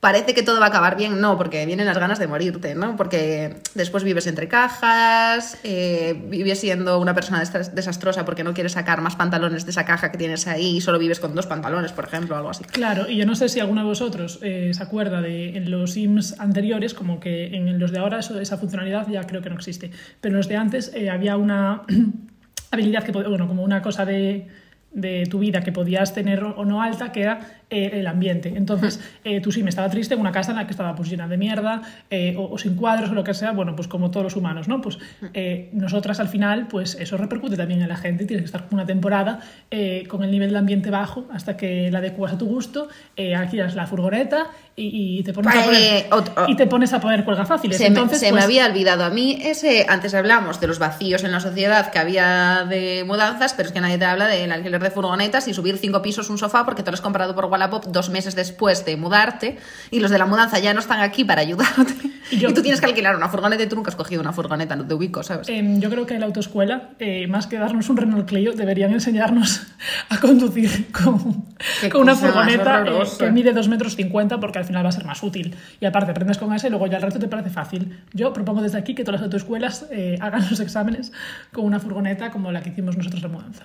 [0.05, 2.95] parece que todo va a acabar bien, no, porque vienen las ganas de morirte, ¿no?
[2.95, 9.01] Porque después vives entre cajas, eh, vives siendo una persona desastrosa porque no quieres sacar
[9.01, 12.05] más pantalones de esa caja que tienes ahí y solo vives con dos pantalones, por
[12.05, 12.63] ejemplo, algo así.
[12.65, 15.93] Claro, y yo no sé si alguno de vosotros eh, se acuerda de en los
[15.93, 19.55] Sims anteriores, como que en los de ahora eso, esa funcionalidad ya creo que no
[19.55, 19.89] existe,
[20.21, 21.81] pero en los de antes eh, había una
[22.69, 24.49] habilidad que, bueno, como una cosa de,
[24.95, 27.39] de tu vida que podías tener o no alta, que era
[27.69, 28.53] eh, el ambiente.
[28.55, 31.27] Entonces, eh, tu Sim estaba triste en una casa en la que estaba pues llena
[31.27, 34.23] de mierda eh, o, o sin cuadros o lo que sea, bueno, pues como todos
[34.25, 34.81] los humanos, ¿no?
[34.81, 34.97] Pues
[35.33, 38.67] eh, nosotras al final, pues eso repercute también en la gente y tienes que estar
[38.71, 39.39] una temporada
[39.71, 43.35] eh, con el nivel de ambiente bajo hasta que la adecuas a tu gusto, eh,
[43.35, 46.93] alquilas la furgoneta y, y te pones a poner, Eh, ot- o- y te pones
[46.93, 47.77] a poner cuelga fáciles.
[47.77, 50.79] Se, Entonces, me, se me pues, había olvidado a mí ese, antes hablamos de los
[50.79, 54.51] vacíos en la sociedad que había de mudanzas, pero es que nadie te habla del
[54.51, 57.45] alquiler de furgonetas y subir cinco pisos un sofá porque te lo has comprado por
[57.55, 59.57] Wallapop dos meses después de mudarte
[59.91, 61.93] y los de la mudanza ya no están aquí para ayudarte
[62.31, 64.33] Y y, yo- tú tienes que alquilar una furgoneta y tú nunca has cogido una
[64.33, 65.47] furgoneta, no te ubico, ¿sabes?
[65.49, 68.91] Em, yo creo que en la autoescuela, eh, más que darnos un Renault Clio, deberían
[68.91, 69.61] enseñarnos
[70.09, 71.45] a conducir con,
[71.91, 75.05] con una furgoneta eh, que mide 2 metros 50 porque al final va a ser
[75.05, 75.55] más útil.
[75.79, 77.99] Y aparte, aprendes con esa y luego ya el resto te parece fácil.
[78.13, 81.11] Yo propongo desde aquí que todas las autoescuelas eh, hagan los exámenes
[81.53, 83.63] con una furgoneta como la que hicimos nosotros la mudanza.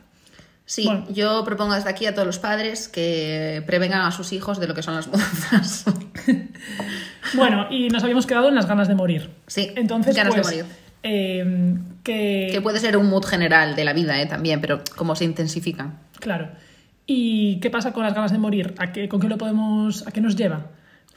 [0.71, 1.05] Sí, bueno.
[1.11, 4.75] yo propongo desde aquí a todos los padres que prevengan a sus hijos de lo
[4.75, 5.85] que son las mudanzas.
[7.35, 9.31] Bueno, y nos habíamos quedado en las ganas de morir.
[9.47, 10.73] Sí, Entonces, ganas de pues, morir.
[11.03, 14.27] eh, que, que puede ser un mood general de la vida ¿eh?
[14.27, 15.99] también, pero como se intensifican.
[16.19, 16.49] Claro.
[17.07, 18.75] ¿Y qué pasa con las ganas de morir?
[18.79, 20.67] ¿A qué, ¿Con qué lo podemos, a qué nos lleva?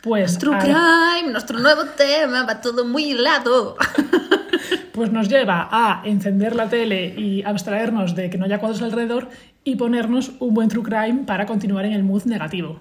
[0.01, 3.77] Pues, True a- Crime, nuestro nuevo tema, va todo muy helado.
[4.93, 9.29] pues nos lleva a encender la tele y abstraernos de que no haya cuadros alrededor
[9.63, 12.79] y ponernos un buen true crime para continuar en el mood negativo.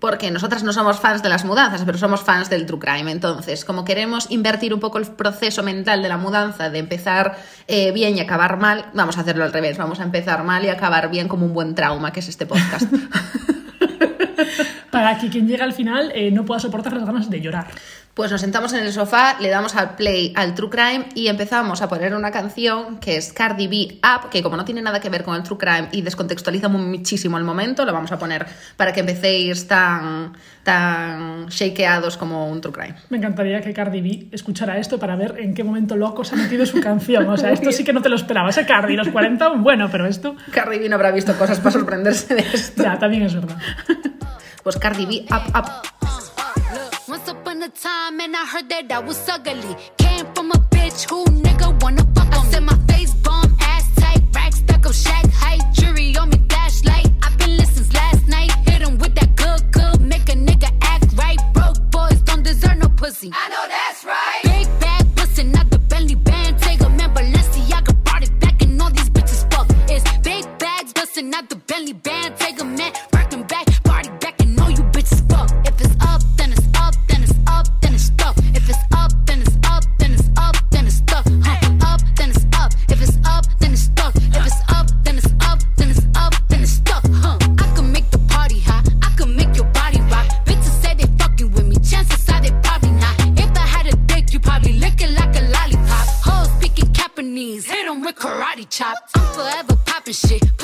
[0.00, 3.10] Porque nosotras no somos fans de las mudanzas, pero somos fans del true crime.
[3.10, 7.92] Entonces, como queremos invertir un poco el proceso mental de la mudanza, de empezar eh,
[7.92, 9.78] bien y acabar mal, vamos a hacerlo al revés.
[9.78, 12.92] Vamos a empezar mal y acabar bien como un buen trauma, que es este podcast.
[14.90, 17.66] Para que quien llegue al final eh, no pueda soportar las ganas de llorar.
[18.16, 21.82] Pues nos sentamos en el sofá, le damos al play al True Crime y empezamos
[21.82, 25.10] a poner una canción que es Cardi B Up, que como no tiene nada que
[25.10, 28.46] ver con el True Crime y descontextualiza muchísimo el momento, lo vamos a poner
[28.78, 32.94] para que empecéis tan, tan shakeados como un True Crime.
[33.10, 36.38] Me encantaría que Cardi B escuchara esto para ver en qué momento loco se ha
[36.38, 37.28] metido su canción.
[37.28, 38.56] O sea, esto sí que no te lo esperabas.
[38.56, 38.96] ¿eh, Cardi?
[38.96, 42.82] Los 40, bueno, pero esto Cardi B no habrá visto cosas para sorprenderse de esto.
[42.82, 43.58] ya también es verdad.
[44.66, 45.86] Pues Cardi B Up Up.
[47.06, 49.76] Once upon a time, and I heard that I was ugly.
[49.96, 53.88] Came from a bitch who nigga wanna fuck on I said my face bomb, ass
[53.94, 57.06] tight, rack stack up, shack height, jury on me, flashlight.
[57.22, 58.50] I've been listening since last night.
[58.66, 61.38] Hit 'em with that good, good, make a nigga act right.
[61.54, 63.30] Broke boys don't deserve no pussy.
[63.32, 64.25] I know that's right.
[100.06, 100.55] Popping shit,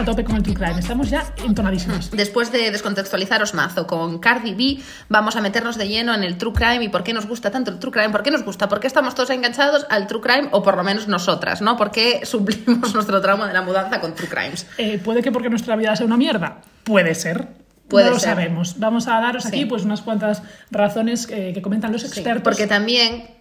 [0.00, 2.10] a tope con el True Crime, estamos ya entonadísimos.
[2.10, 6.52] Después de descontextualizaros mazo con Cardi B, vamos a meternos de lleno en el True
[6.54, 8.80] Crime y por qué nos gusta tanto el True Crime, por qué nos gusta, por
[8.80, 11.76] qué estamos todos enganchados al True Crime, o por lo menos nosotras, ¿no?
[11.76, 14.66] ¿Por qué suplimos nuestro trauma de la mudanza con True Crimes?
[14.78, 16.62] Eh, ¿Puede que porque nuestra vida sea una mierda?
[16.84, 17.48] Puede ser.
[17.88, 18.30] Puede no lo ser.
[18.30, 18.78] sabemos.
[18.78, 22.42] Vamos a daros aquí pues unas cuantas razones eh, que comentan los Sí, expertos.
[22.42, 23.38] porque también...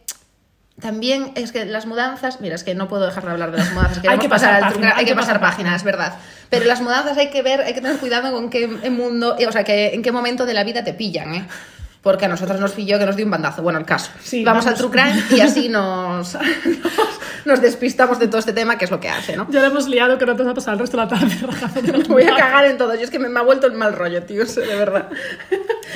[0.81, 3.71] También es que las mudanzas, mira, es que no puedo dejar de hablar de las
[3.71, 3.99] mudanzas.
[3.99, 6.13] Queremos que pasar al página, True Crime, hay hay que pasar pasar página, es verdad.
[6.49, 9.63] Pero las mudanzas hay que ver, hay que tener cuidado con qué mundo, o sea,
[9.63, 11.47] que, en qué momento de la vida te pillan, ¿eh?
[12.01, 13.61] Porque a nosotros nos pilló que nos dio un bandazo.
[13.61, 14.09] Bueno, el caso.
[14.23, 14.79] Sí, vamos, vamos.
[14.81, 16.43] al True Crime y así nos, nos,
[17.45, 19.47] nos despistamos de todo este tema, que es lo que hace, ¿no?
[19.51, 21.35] Ya lo hemos liado que no te va a pasar el resto de la tarde.
[22.07, 22.95] Voy a cagar en todo.
[22.95, 25.09] Yo es que me, me ha vuelto el mal rollo, tío, de verdad.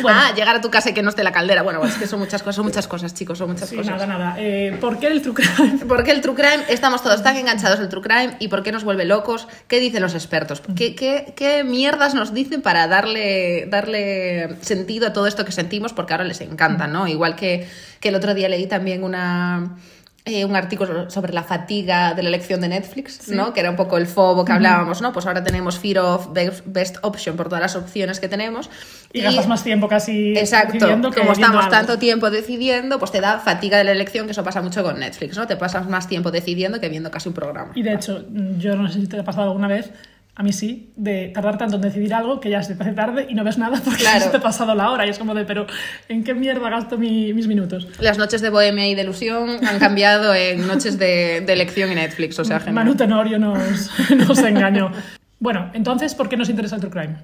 [0.02, 0.20] Bueno.
[0.22, 1.62] Ah, llegar a tu casa y que no esté la caldera.
[1.62, 3.92] Bueno, es que son muchas cosas, son muchas cosas, chicos, son muchas Sí, cosas.
[3.92, 4.36] nada, nada.
[4.40, 5.86] Eh, ¿Por qué el True Crime?
[5.88, 6.64] ¿Por qué el true crime?
[6.68, 9.48] Estamos todos tan enganchados al true crime y por qué nos vuelve locos.
[9.68, 10.62] ¿Qué dicen los expertos?
[10.76, 15.93] ¿Qué, qué, qué mierdas nos dicen para darle, darle sentido a todo esto que sentimos?
[15.94, 17.08] Porque ahora les encanta, ¿no?
[17.08, 17.68] Igual que,
[18.00, 19.78] que el otro día leí también una,
[20.26, 23.52] eh, un artículo sobre la fatiga de la elección de Netflix, ¿no?
[23.52, 25.12] Que era un poco el fobo que hablábamos, ¿no?
[25.12, 28.70] Pues ahora tenemos fear of best, option por todas las opciones que tenemos.
[29.12, 31.70] Y gastas más tiempo casi Exacto, decidiendo que como estamos algo.
[31.70, 34.98] tanto tiempo decidiendo, pues te da fatiga de la elección, que eso pasa mucho con
[34.98, 35.46] Netflix, ¿no?
[35.46, 37.74] Te pasas más tiempo decidiendo que viendo casi un programa.
[37.76, 38.24] Y de hecho,
[38.58, 39.92] yo no sé si te ha pasado alguna vez,
[40.36, 43.28] a mí sí, de tardar tanto en decidir algo que ya se te hace tarde
[43.30, 44.20] y no ves nada porque Claro.
[44.24, 45.06] se te ha pasado la hora.
[45.06, 45.68] Y es como de, pero
[46.10, 47.88] ¿en qué mierda gasto mi- mis minutos?
[48.00, 51.96] Las noches de bohemia y de ilusión han cambiado en noches de, de elección en
[51.98, 52.76] Netflix, o sea, genial.
[52.76, 53.92] Manu Tenorio nos,
[54.28, 54.92] nos engañó.
[55.40, 57.16] Bueno, entonces, ¿por qué nos interesa el True Crime?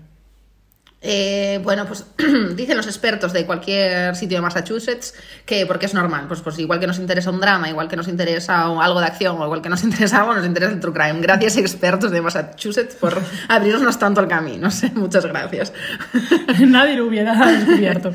[1.02, 2.06] Eh, bueno, pues
[2.56, 5.14] dicen los expertos de cualquier sitio de Massachusetts
[5.46, 8.10] que porque es normal, pues, pues igual que nos interesa un drama, igual que nos
[8.10, 11.22] interesa algo de acción o igual que nos interesa algo, nos interesa el true crime.
[11.22, 15.72] Gracias expertos de Massachusetts por abrirnos tanto el camino, sí, muchas gracias.
[16.60, 18.12] Nadie lo hubiera descubierto.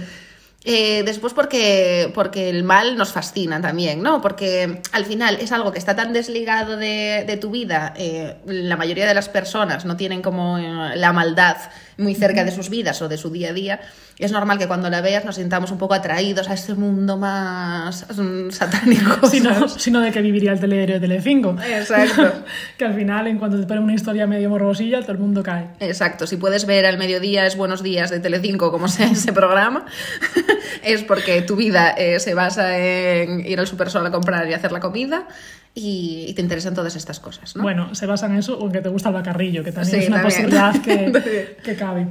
[0.66, 4.22] Eh, después porque, porque el mal nos fascina también, ¿no?
[4.22, 7.92] Porque al final es algo que está tan desligado de, de tu vida.
[7.98, 11.58] eh, la mayoría de las personas no tienen como la maldad
[11.98, 13.80] muy cerca de sus vidas o de su día a día.
[14.18, 18.06] Es normal que cuando la veas nos sintamos un poco atraídos a este mundo más
[18.16, 19.26] mm, satánico.
[19.30, 21.56] Sino, sino de que viviría el telediario de Telecinco.
[21.66, 22.44] Exacto.
[22.78, 25.68] que al final, en cuanto te ponen una historia medio morbosilla, todo el mundo cae.
[25.80, 29.86] Exacto, si puedes ver al mediodía es Buenos Días de Telecinco, como sea ese programa,
[30.82, 34.72] es porque tu vida eh, se basa en ir al supersol a comprar y hacer
[34.72, 35.26] la comida
[35.74, 37.62] y, y te interesan todas estas cosas, ¿no?
[37.62, 40.02] Bueno, se basa en eso o en que te gusta el bacarrillo, que también Sí,
[40.04, 40.50] es una también.
[40.50, 42.06] posibilidad que, que cabe.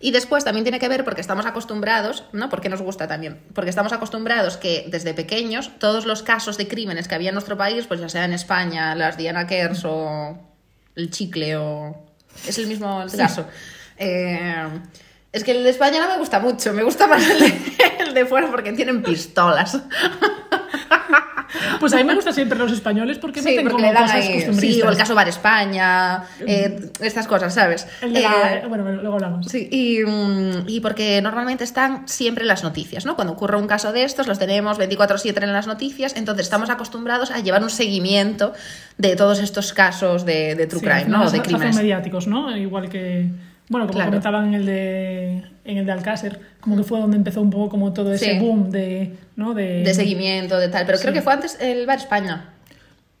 [0.00, 2.48] Y después también tiene que ver porque estamos acostumbrados, ¿no?
[2.48, 3.40] Porque nos gusta también.
[3.52, 7.56] Porque estamos acostumbrados que desde pequeños todos los casos de crímenes que había en nuestro
[7.56, 10.38] país, pues ya sea en España, las Diana Kers o
[10.94, 11.96] el chicle o...
[12.46, 13.46] Es el mismo el caso.
[13.96, 14.68] Eh,
[15.32, 17.54] es que el de España no me gusta mucho, me gusta más el de,
[18.06, 19.80] el de fuera porque tienen pistolas.
[21.80, 24.02] Pues a mí me gustan siempre los españoles porque Sí, meten porque como le dan
[24.02, 24.34] cosas ahí.
[24.34, 24.74] costumbristas.
[24.74, 27.86] Sí, o el caso Bar España, eh, estas cosas, ¿sabes?
[28.02, 29.46] El de la- Eh, Bueno, luego hablamos.
[29.46, 33.14] Sí, y, mm, y porque normalmente están siempre en las noticias, ¿no?
[33.16, 37.30] Cuando ocurre un caso de estos, los tenemos 24-7 en las noticias, entonces estamos acostumbrados
[37.30, 38.52] a llevar un seguimiento
[38.98, 41.30] de todos estos casos de, de true Sí, crime, ¿no?
[41.30, 41.76] De crímenes.
[41.76, 42.54] mediáticos, ¿no?
[42.54, 43.30] Igual que,
[43.68, 44.10] bueno, como Claro.
[44.10, 47.68] comentaban en el de en el de Alcácer, como que fue donde empezó un poco
[47.68, 48.38] como todo ese Sí.
[48.38, 49.52] boom de, ¿no?
[49.54, 50.86] De, De seguimiento, de tal.
[50.86, 52.54] Pero creo que fue antes el Bar España.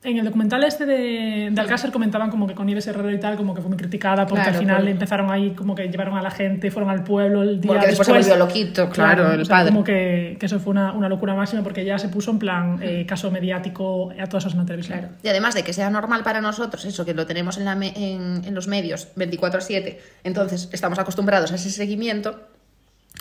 [0.04, 3.36] En el documental este de, de Alcácer comentaban como que con Nieves Herrero y tal,
[3.36, 6.16] como que fue muy criticada porque Claro, al final por- empezaron ahí como que llevaron
[6.16, 9.40] a la gente, fueron al pueblo el día Porque después se volvió loquito, claro, el
[9.40, 9.72] o sea, padre.
[9.72, 12.78] Como que, que eso fue una, una locura máxima porque ya se puso en plan
[12.80, 15.08] eh, caso mediático a todas esas en la televisión.
[15.24, 17.92] Y además de que sea normal para nosotros, eso, que lo tenemos en, la me-
[17.96, 22.40] en, en los medios 24-7, entonces estamos acostumbrados a ese seguimiento,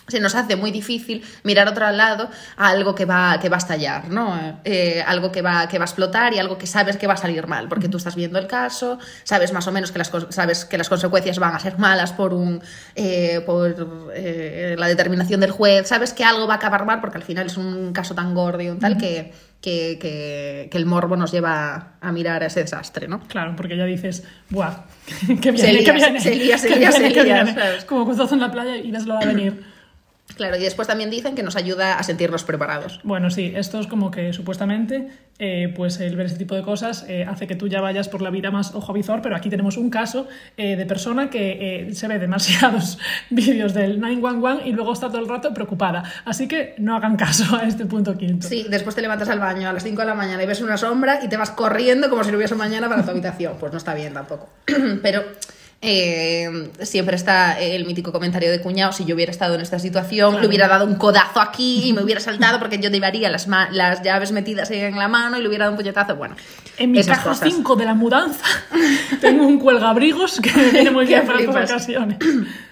[0.07, 3.59] se nos hace muy difícil mirar otro lado a algo que va, que va a
[3.59, 4.59] estallar, ¿no?
[4.63, 7.17] Eh, algo que va, que va a explotar y algo que sabes que va a
[7.17, 10.65] salir mal, porque tú estás viendo el caso, sabes más o menos que las, sabes
[10.65, 12.61] que las consecuencias van a ser malas por, un,
[12.95, 17.17] eh, por eh, la determinación del juez, sabes que algo va a acabar mal porque
[17.17, 20.85] al final es un caso tan gordo y un tal que, que, que- que el
[20.85, 23.19] morbo nos lleva a mirar ese desastre, ¿no?
[23.27, 24.71] Claro, porque ya dices, ¡buah!
[25.41, 26.19] ¡Qué viene, Se lía, qué viene!
[26.21, 27.53] se lía, se qué lía, viene, se qué lía, viene".
[27.59, 27.85] ¿sabes?
[27.85, 29.76] Como cuando en la playa y ves lo va a venir.
[30.35, 32.99] Claro, y después también dicen que nos ayuda a sentirnos preparados.
[33.03, 35.07] Bueno, sí, esto es como que supuestamente,
[35.39, 38.21] eh, pues el ver ese tipo de cosas eh, hace que tú ya vayas por
[38.21, 41.89] la vida más ojo a visor, pero aquí tenemos un caso eh, de persona que
[41.93, 42.99] se ve demasiados
[43.29, 46.03] vídeos del 911 y luego está todo el rato preocupada.
[46.25, 48.47] Así que no hagan caso a este punto quinto.
[48.47, 50.77] Sí, después te levantas al baño a las 5 de la mañana y ves una
[50.77, 53.53] sombra y te vas corriendo como si no hubiese mañana para tu habitación.
[53.59, 54.49] Pues no está bien tampoco.
[55.01, 55.23] Pero
[55.81, 60.41] eh, siempre está el mítico comentario de cuñado, si yo hubiera estado en esta situación,
[60.41, 64.01] le hubiera dado un codazo aquí y me hubiera saltado porque yo llevaría las, las
[64.01, 66.15] llaves metidas en la mano y le hubiera dado un puñetazo.
[66.15, 66.35] Bueno,
[66.77, 67.47] En mi caja cosas.
[67.47, 68.43] 5 de la mudanza
[69.21, 72.17] tengo un cuelgabrigos que me viene muy bien para estas ocasiones.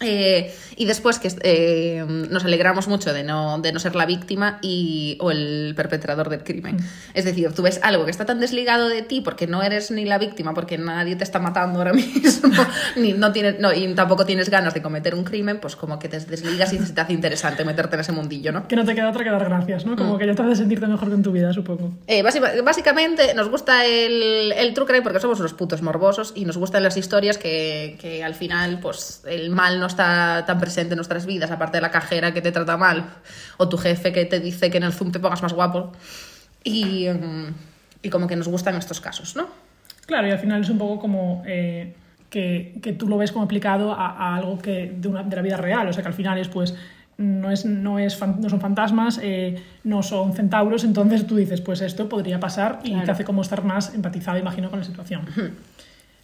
[0.00, 4.58] Eh, y después que eh, nos alegramos mucho de no, de no ser la víctima
[4.62, 6.76] y, o el perpetrador del crimen.
[7.14, 10.04] Es decir, tú ves algo que está tan desligado de ti porque no eres ni
[10.04, 12.52] la víctima, porque nadie te está matando ahora mismo,
[12.94, 16.08] ni no tienes, no, y tampoco tienes ganas de cometer un crimen, pues como que
[16.08, 18.68] te desligas y se te hace interesante meterte en ese mundillo, ¿no?
[18.68, 19.94] Que no te queda otra que dar gracias, ¿no?
[19.94, 19.96] Mm.
[19.96, 21.92] Como que ya te hace sentirte mejor con tu vida, supongo.
[22.06, 26.44] Eh, básica- básicamente nos gusta el, el true crime porque somos unos putos morbosos y
[26.44, 30.92] nos gustan las historias que, que al final pues el mal no está tan presente
[30.94, 33.04] en nuestras vidas, aparte de la cajera que te trata mal
[33.56, 35.92] o tu jefe que te dice que en el Zoom te pongas más guapo.
[36.64, 37.46] Y, mm,
[38.02, 39.46] y como que nos gustan estos casos, ¿no?
[40.06, 41.94] Claro, y al final es un poco como eh,
[42.30, 45.42] que, que tú lo ves como aplicado a, a algo que de, una, de la
[45.42, 45.88] vida real.
[45.88, 46.74] O sea, que al final es pues
[47.16, 51.60] no, es, no, es fan- no son fantasmas, eh, no son centauros, entonces tú dices,
[51.60, 53.04] pues esto podría pasar y Claro.
[53.04, 55.22] te hace como estar más empatizado, imagino, con la situación.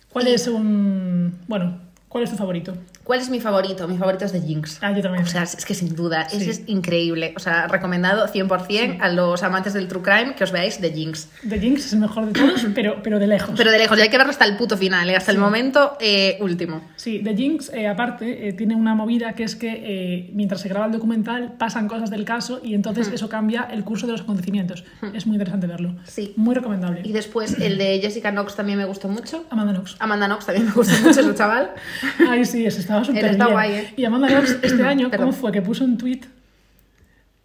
[0.09, 1.37] ¿Cuál es un...
[1.49, 2.77] Bueno, ¿cuál es tu favorito?
[3.05, 3.87] ¿Cuál es mi favorito?
[3.87, 4.79] Mi favorito es de Jinx.
[4.83, 5.25] Ah, yo también.
[5.25, 6.39] O sea, es que sin duda, Sí.
[6.39, 7.35] ese es increíble.
[7.37, 11.29] O sea, recomendado 100% a los amantes del true crime que os veáis de Jinx.
[11.49, 13.55] The Jinx es el mejor de todos, pero, pero de lejos.
[13.57, 15.17] Pero de lejos, ya hay que verlo hasta el puto final, ¿eh?
[15.17, 16.83] hasta el momento eh, último.
[16.97, 20.93] Sí, The Jinx, eh, aparte, tiene una movida que es que mientras se graba el
[20.93, 24.85] documental pasan cosas del caso y entonces eso cambia el curso de los acontecimientos.
[25.13, 25.95] Es muy interesante verlo.
[26.05, 26.33] Sí.
[26.37, 27.03] Muy recomendable.
[27.05, 29.45] Y después el de Jessica Knox también me gustó mucho.
[29.51, 29.97] Amanda Knox.
[29.99, 31.71] Amanda Knox también me gustó mucho ese chaval.
[32.29, 33.53] Ay, sí, ese estaba súper Está bien.
[33.55, 33.95] guay, ¿eh?
[33.97, 35.11] Y Amanda Knox este año.
[35.17, 35.53] ¿cómo fue?
[35.53, 36.21] Que puso un tweet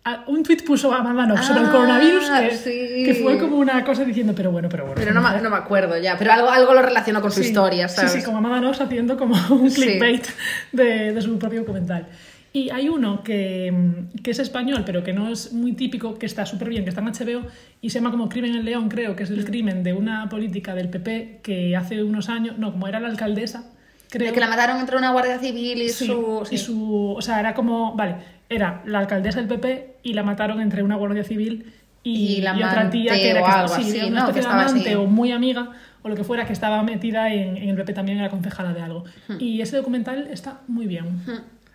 [0.05, 3.03] Ah, un tweet puso Amanda Knox sobre el Ah, coronavirus que, sí.
[3.05, 4.95] que fue como una cosa diciendo, pero bueno, pero bueno.
[4.99, 6.17] Pero no, me- no me acuerdo ya.
[6.17, 8.11] Pero algo, algo lo relaciono con su Sí, historia, ¿sabes?
[8.13, 9.81] Sí, sí, como Amanda Knox haciendo como un Sí.
[9.81, 10.25] clickbait
[10.71, 12.07] de, de su propio documental.
[12.53, 16.25] Y hay uno que, mm, que es español, pero que no es muy típico, que
[16.25, 17.45] está súper bien, que está en HBO
[17.81, 19.33] y se llama como Crimen en León, creo, que es Mm.
[19.33, 23.09] el crimen de una política del PP que hace unos años, no, como era la
[23.09, 23.65] alcaldesa,
[24.09, 24.27] creo.
[24.27, 26.47] De que la mataron entre una guardia civil y Sí, su...
[26.51, 28.15] y su- o sea, era como, vale,
[28.49, 31.71] era la alcaldesa del PP y la mataron entre una guardia civil
[32.03, 34.07] y, Y la y otra tía que era o que, algo sí, así, ¿no?
[34.07, 34.95] una especie Que estaba amante así.
[34.95, 38.19] o muy amiga o lo que fuera que estaba metida en, en el PP también
[38.19, 39.03] era concejala de algo.
[39.27, 39.35] Hmm.
[39.39, 41.05] Y ese documental está muy bien.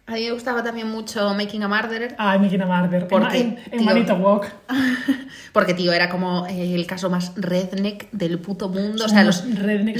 [0.06, 2.14] A mí me gustaba también mucho Making a Murderer.
[2.18, 4.52] Ay, Mikina Marder, Porque, en, en tío, Manito Walk.
[5.52, 8.98] Porque, tío, era como eh, el caso más redneck del puto mundo.
[8.98, 9.44] Son o sea, los,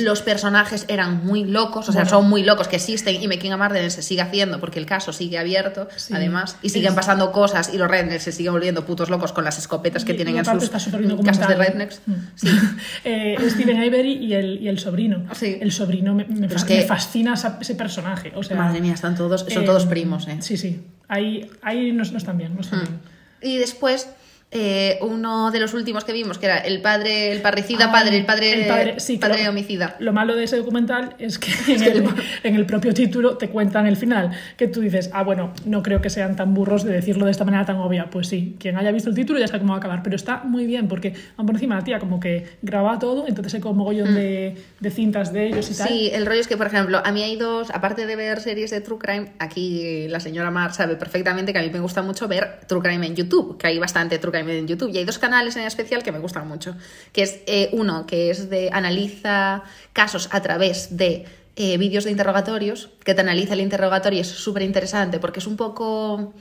[0.02, 2.18] los personajes eran muy locos, o sea, Bueno.
[2.18, 5.11] son muy locos que existen y Making a Murderer se sigue haciendo porque el caso
[5.14, 6.12] sigue abierto, Sí.
[6.14, 9.59] además, y siguen pasando cosas y los rednecks se siguen volviendo putos locos con las
[9.59, 12.00] escopetas que Y- tienen en sus casas de rednecks.
[12.07, 12.12] Mm.
[12.34, 12.48] Sí.
[13.05, 15.24] Eh, Steven Avery y el, y el sobrino.
[15.32, 15.59] Sí.
[15.61, 18.32] El sobrino me, me que- fascina ese personaje.
[18.34, 20.38] O sea, Madre mía, están todos, son eh, todos primos, ¿eh?
[20.40, 20.80] Sí, sí.
[21.09, 23.01] Ahí, ahí no, no están bien, no están bien.
[23.40, 24.09] Y después,
[24.57, 28.16] eh, uno de los últimos que vimos, que era el padre, el parricida Ah, padre,
[28.16, 29.50] el padre, el padre, sí, padre claro.
[29.50, 29.96] homicida.
[29.98, 32.05] Lo malo de ese documental es que en el,
[32.44, 36.00] en el propio título te cuentan el final, que tú dices, ah, bueno, no creo
[36.00, 38.11] que sean tan burros de decirlo de esta manera tan obvia.
[38.11, 40.44] Pues sí, quien haya visto el título ya sabe cómo va a acabar, pero está
[40.44, 43.74] muy bien porque van por encima la tía como que graba todo, entonces hay como
[43.74, 45.88] mogollón de, de cintas de ellos y tal.
[45.88, 45.92] Mm.
[45.92, 48.70] Sí, el rollo es que, por ejemplo, a mí hay dos, aparte de ver series
[48.70, 52.28] de True Crime, aquí la señora Mar sabe perfectamente que a mí me gusta mucho
[52.28, 55.18] ver True Crime en YouTube, que hay bastante True Crime en YouTube, y hay dos
[55.18, 56.74] canales en especial que me gustan mucho,
[57.12, 61.24] que es eh, uno que es de analiza casos a través de
[61.57, 65.47] eh, vídeos de interrogatorios, que te analiza el interrogatorio y es súper interesante porque es
[65.47, 66.34] un poco...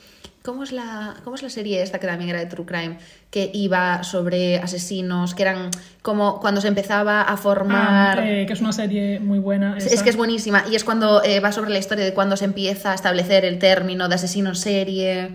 [0.44, 2.98] ¿Cómo es, la, ¿Cómo es la serie esta que también era de True Crime?
[3.32, 5.70] Que iba sobre asesinos, que eran
[6.02, 8.20] como cuando se empezaba a Ah, formar...
[8.28, 9.78] eh, que es una serie muy buena.
[9.78, 9.96] Es- esa.
[9.96, 12.44] Es que es buenísima y es cuando eh, va sobre la historia de cuando se
[12.44, 15.30] empieza a establecer el término de asesino en serie.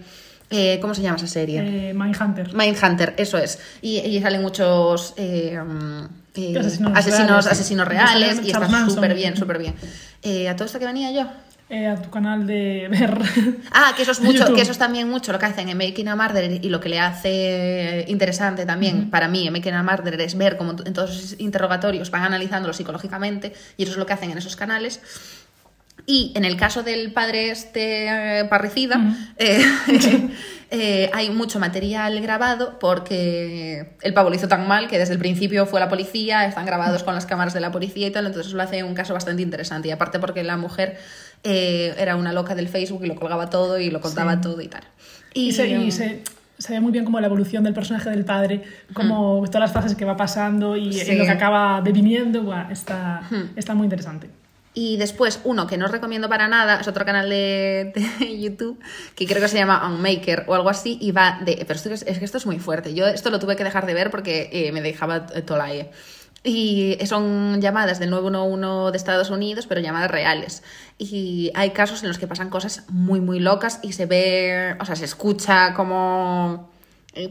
[0.51, 1.91] Eh, ¿Cómo se llama esa serie?
[1.91, 2.55] Eh, Mindhunter.
[2.55, 3.59] Mindhunter, eso es.
[3.83, 5.59] Y, y salen muchos eh,
[6.35, 7.51] eh, Asesinos asesinos, reales, sí.
[7.51, 9.75] asesinos reales y está súper bien, súper bien.
[10.49, 11.27] A todo esto que venía yo.
[11.71, 13.19] Eh, a tu canal de ver.
[13.71, 14.57] Ah, que eso es mucho, YouTube.
[14.57, 16.89] que eso es también mucho lo que hacen en Making a Murderer y lo que
[16.89, 21.11] le hace interesante también para mí en Making a Murderer es ver cómo en todos
[21.11, 25.01] esos interrogatorios van analizándolo psicológicamente y eso es lo que hacen en esos canales.
[26.11, 28.07] Y en el caso del padre este
[28.41, 28.99] eh, parricida,
[29.37, 29.63] eh,
[30.71, 35.19] eh, hay mucho material grabado porque el pavo lo hizo tan mal que desde el
[35.19, 38.55] principio fue la policía, están grabados con las cámaras de la policía y tal, entonces
[38.55, 39.89] lo hace un caso bastante interesante.
[39.89, 40.97] Y aparte porque la mujer
[41.45, 44.41] eh, era una loca del Facebook y lo colgaba todo y lo contaba Sí.
[44.41, 44.85] todo y tal.
[45.35, 46.23] Y, se, em, y se,
[46.57, 48.63] se ve muy bien como la evolución del personaje del padre,
[48.95, 51.15] como todas las fases que va pasando y Sí.
[51.17, 54.31] lo que acaba deviniendo, está, está muy interesante.
[54.81, 57.93] Y después, uno que no os recomiendo para nada, es otro canal de,
[58.41, 58.79] YouTube
[59.17, 61.57] que creo que se llama Unmaker o algo así, y va de.
[61.67, 62.95] Pero esto es, que esto es muy fuerte.
[62.95, 65.91] Yo esto lo tuve que dejar de ver porque eh, me dejaba eh, tolae.
[66.45, 70.63] Y son llamadas del 911 de Estados Unidos, pero llamadas reales.
[70.97, 74.85] Y hay casos en los que pasan cosas muy, muy locas y se ve, o
[74.85, 76.71] sea, se escucha como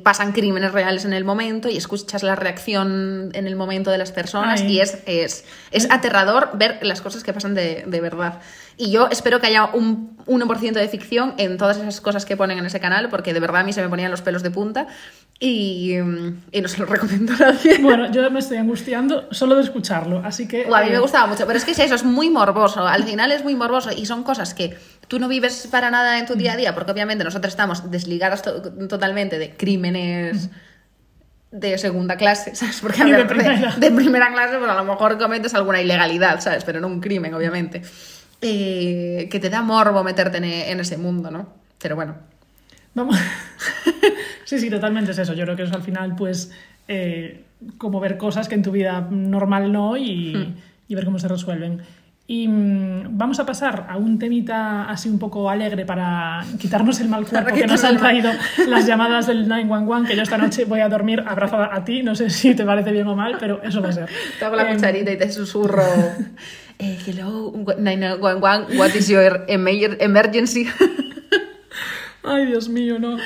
[0.04, 4.12] pasan crímenes reales en el momento y escuchas la reacción en el momento de las
[4.12, 4.74] personas Ay.
[4.74, 8.42] y es, es, es aterrador ver las cosas que pasan de, de verdad.
[8.76, 12.58] Y yo espero que haya un 1% de ficción en todas esas cosas que ponen
[12.58, 14.88] en ese canal, porque de verdad a mí se me ponían los pelos de punta
[15.40, 17.78] y, mm, y no se lo recomiendo a nadie.
[17.82, 20.66] Bueno, yo me estoy angustiando solo de escucharlo, así que...
[20.66, 22.88] O a mí me eh, gustaba mucho, pero es que es eso, es muy morboso.
[22.88, 24.76] Al final es muy morboso y son cosas que
[25.08, 28.42] tú no vives para nada en tu día a día, porque obviamente nosotros estamos desligados
[28.42, 30.50] to- totalmente de crímenes
[31.52, 32.80] de segunda clase, ¿sabes?
[32.82, 33.76] Porque a de ver, de, primera.
[33.78, 36.64] de primera clase, pues a lo mejor cometes alguna ilegalidad, ¿sabes?
[36.64, 37.84] Pero no un crimen, obviamente.
[38.42, 41.54] Eh, que te da morbo meterte en, en ese mundo, ¿no?
[41.80, 42.16] Pero bueno.
[42.98, 43.16] Vamos.
[44.46, 45.34] sí, sí, totalmente es eso.
[45.34, 46.52] Yo creo que eso al final, pues,
[46.88, 47.44] eh,
[47.78, 50.56] como ver cosas que en tu vida normal no y, Hmm.
[50.88, 51.82] y ver cómo se resuelven.
[52.30, 57.08] Y mm, vamos a pasar a un temita así un poco alegre para quitarnos el
[57.08, 58.32] mal cuerpo que nos han traído
[58.68, 62.04] las llamadas del 911, que yo esta noche voy a dormir abrazada a ti.
[62.04, 64.10] No sé si te parece bien o mal, pero eso va a ser.
[64.40, 65.84] Te hago la Em, cucharita y te susurro.
[66.80, 70.68] eh, hello, 911, what is your emer- emergency?
[72.28, 73.18] Ay, Dios mío, no.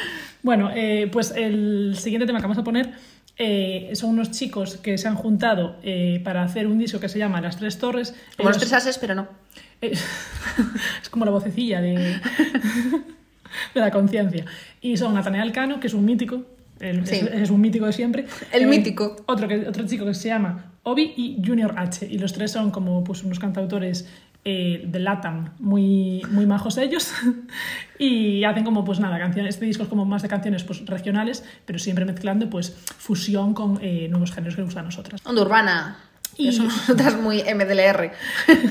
[0.44, 2.92] Bueno, eh, pues el siguiente tema que vamos a poner
[3.38, 7.20] eh, son unos chicos que se han juntado eh, para hacer un disco que se
[7.20, 8.14] llama Las Tres Torres.
[8.38, 9.28] Como los tres ases, pero no.
[9.82, 11.96] es como la vocecilla de,
[13.74, 14.46] de la conciencia.
[14.82, 16.44] Y son Nathaniel Cano, que es un mítico.
[16.80, 17.16] el- Sí.
[17.16, 18.26] es, es un mítico de siempre.
[18.52, 19.16] El mítico.
[19.28, 22.08] Otro, que, otro chico que se llama Obi y Junior H.
[22.10, 24.08] Y los tres son como pues, unos cantautores
[24.44, 27.14] eh, de Latam, muy, muy majos ellos.
[28.00, 29.56] y hacen como, pues nada, canciones.
[29.56, 33.80] Este disco es como más de canciones pues, regionales, pero siempre mezclando pues fusión con
[33.82, 35.22] eh, nuevos géneros que nos gustan a nosotras.
[35.26, 35.98] Onda urbana.
[36.38, 38.12] Y- somos nosotras muy MDLR.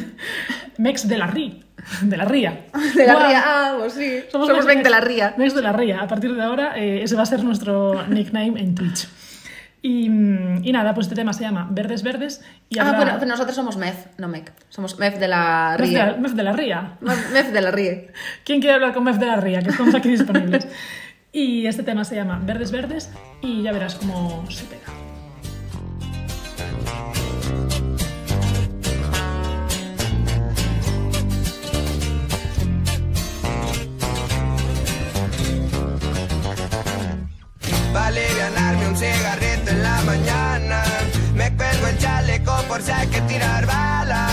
[0.79, 1.62] Mex de la RI.
[2.03, 2.66] De la RIA.
[2.95, 3.43] De la ría.
[3.45, 4.21] Ah, pues sí.
[4.31, 5.35] Somos, Mex 20 de la ría.
[5.37, 6.01] Mex de la Ría.
[6.01, 9.09] A partir de ahora, eh, ese va a ser nuestro nickname en Twitch.
[9.83, 12.43] Y, y nada, pues este tema se llama Verdes Verdes.
[12.68, 14.53] Y Ah, bueno, pero nosotros somos MEF, no MEC.
[14.68, 16.16] Somos MEF de la ría.
[16.20, 16.99] Mef de la Ría.
[17.01, 17.95] MEF de la ría.
[18.45, 19.62] ¿Quién quiere hablar con Mef de la Ría?
[19.62, 20.68] Que estamos aquí disponibles.
[21.33, 23.11] Y este tema se llama Verdes Verdes
[23.41, 24.81] y ya verás cómo se pega.
[37.93, 39.37] Vale ganarme un la
[40.11, 40.83] mañana.
[41.35, 44.29] Me cuelgo el chaleco por si hay que tirar bala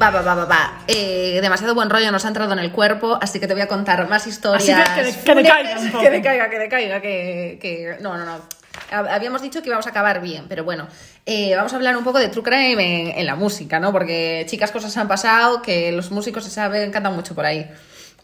[0.00, 0.72] Va, va, va, va, va.
[0.86, 3.68] Eh, demasiado buen rollo nos ha entrado en el cuerpo, así que te voy a
[3.68, 4.62] contar más historias.
[4.68, 6.02] Así que que de- que decaiga un poco.
[6.04, 8.38] Que decaiga, que decaiga, que, que- No, no, no.
[8.92, 10.86] Hab- Habíamos dicho que íbamos a acabar bien, pero bueno,
[11.26, 13.92] eh, vamos a hablar un poco de True Crime en, en la música, ¿no?
[13.92, 17.70] Porque chicas cosas han pasado que los músicos se saben, cantan mucho por ahí.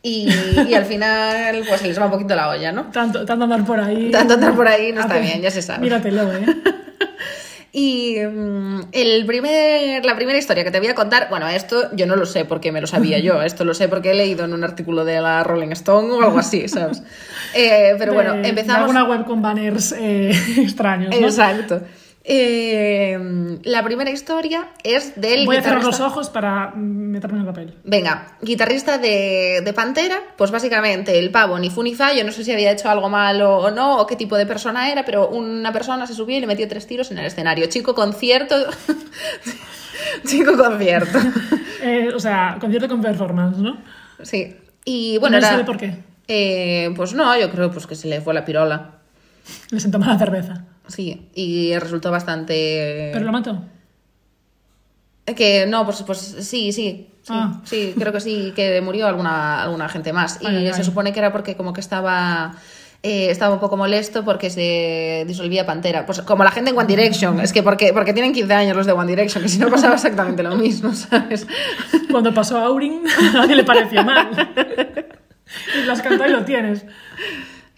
[0.03, 0.29] Y,
[0.69, 2.85] y al final, pues se les va un poquito la olla, ¿no?
[2.93, 4.11] Tanto, tanto andar por ahí.
[4.11, 5.81] Tanto andar por ahí no está bien, ya se sabe.
[5.81, 6.47] Míratelo, ¿eh?
[7.79, 12.07] Y mm, el primer, la primera historia que te voy a contar, bueno, esto yo
[12.07, 14.55] no lo sé porque me lo sabía yo, esto lo sé porque he leído en
[14.55, 17.03] un artículo de la Rolling Stone o algo así, ¿sabes?
[17.55, 18.81] Eh, pero bueno, De- de empezamos...
[18.81, 21.27] alguna web con banners eh, extraños, ¿no?
[21.27, 21.83] Exacto.
[22.29, 27.47] Eh, la primera historia es del Voy a cerrar los ojos para meterme en el
[27.47, 27.75] papel.
[27.85, 32.33] Venga, guitarrista de, de Pantera, pues básicamente el pavo ni fu ni fa, yo no
[32.33, 35.29] sé si había hecho algo malo o no, o qué tipo de persona era, pero
[35.29, 37.67] una persona se subió y le metió tres tiros en el escenario.
[37.67, 38.57] Chico concierto.
[40.27, 41.19] Chico concierto.
[41.79, 43.77] Eh, o sea, concierto con performance, ¿no?
[44.23, 44.57] Sí.
[44.85, 45.95] Y bueno, ¿No era- sabe por qué?
[46.27, 48.93] Eh, pues no, yo creo pues que se le fue la pirola.
[49.71, 50.65] Le sentó mala cerveza.
[50.89, 53.11] Sí, y resultó bastante.
[53.13, 53.63] ¿Pero lo mató?
[55.37, 57.09] Que no, pues, pues sí, sí.
[57.23, 57.61] Sí, Ah.
[57.65, 60.39] sí, creo que sí, que murió alguna, alguna gente más.
[60.41, 62.55] Y se supone que era porque como que estaba...
[63.03, 66.07] eh, estaba un poco molesto porque se disolvía Pantera.
[66.07, 67.41] Pues como la gente en One Direction.
[67.41, 69.95] Es que porque, porque tienen 15 años los de One Direction, que si no pasaba
[69.95, 71.49] exactamente lo mismo, ¿sabes?
[72.13, 74.29] Cuando pasó a Aurin, a nadie le pareció mal.
[75.83, 76.85] Y las cantado y lo tienes.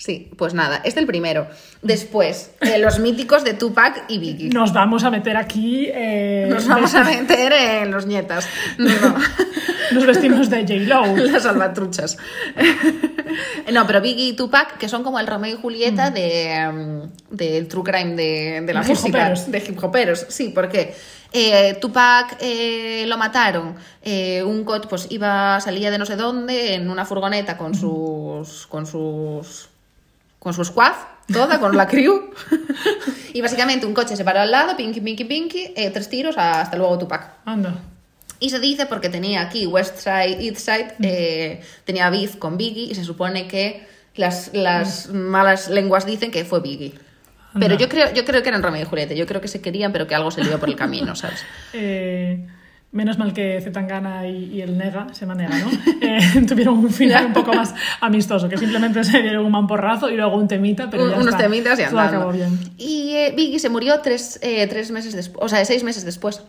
[0.00, 1.48] Sí, pues nada, este es el primero.
[1.82, 4.48] Después, eh, los míticos de Tupac y Biggie.
[4.50, 5.88] Nos vamos a meter aquí.
[5.92, 8.48] eh, Nos vamos a meter en los nietas.
[8.78, 8.90] No.
[9.92, 11.16] Nos vestimos de J-Lo.
[11.26, 12.16] Las salvatruchas.
[13.72, 17.68] No, pero Biggie y Tupac, que son como el Romeo y Julieta de, mm, del
[17.68, 19.08] true crime de, de la De música.
[19.18, 19.50] hip-hoperos.
[19.50, 20.94] De hip hoperos, sí, porque
[21.32, 23.76] eh, Tupac eh, lo mataron.
[24.02, 28.66] eh, un coche, pues iba, salía de no sé dónde en una furgoneta con sus.
[28.66, 29.68] con sus.
[30.48, 30.94] Con su squad,
[31.30, 32.30] toda, con la crew.
[33.34, 36.74] y básicamente un coche se paró al lado, pinky, pinky, pinky, eh, tres tiros, hasta
[36.74, 37.32] luego Tupac.
[37.44, 37.74] Anda.
[38.40, 42.90] Y se dice porque tenía aquí West Side, East Side, eh, tenía beef con Biggie
[42.90, 46.94] y se supone que las, las malas lenguas dicen que fue Biggie.
[47.60, 49.92] Pero yo creo, yo creo que eran Romeo y Julieta, yo creo que se querían,
[49.92, 51.44] pero que algo se lió por el camino, ¿sabes?
[51.74, 52.46] Eh,
[52.92, 55.68] menos mal que Zetangana y, y el Nega, se llama Nega, ¿no?
[56.00, 60.16] Eh, tuvieron un final un poco más amistoso, que simplemente se dieron un mamporrazo y
[60.16, 61.38] luego un temita, pero Un- ya unos está.
[61.44, 62.58] temitas y Todo acabó bien.
[62.78, 66.42] Y eh, Biggie se murió tres, eh, tres meses después, o sea, seis meses después.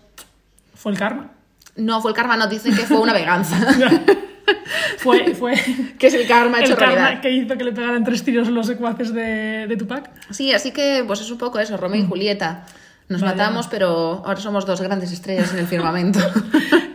[0.75, 1.31] ¿Fue el karma?
[1.75, 3.57] No fue el karma, no, dicen que fue una venganza.
[4.97, 5.53] Fue, fue
[5.99, 7.21] que es el karma hecho el karma realidad.
[7.21, 10.09] que hizo que le pegaran tres tiros los secuaces de, de Tupac.
[10.31, 12.65] Sí, así que pues es un poco eso, Romeo y Julieta.
[13.09, 13.33] Nos Vaya.
[13.33, 16.19] matamos, pero ahora somos dos grandes estrellas en el firmamento.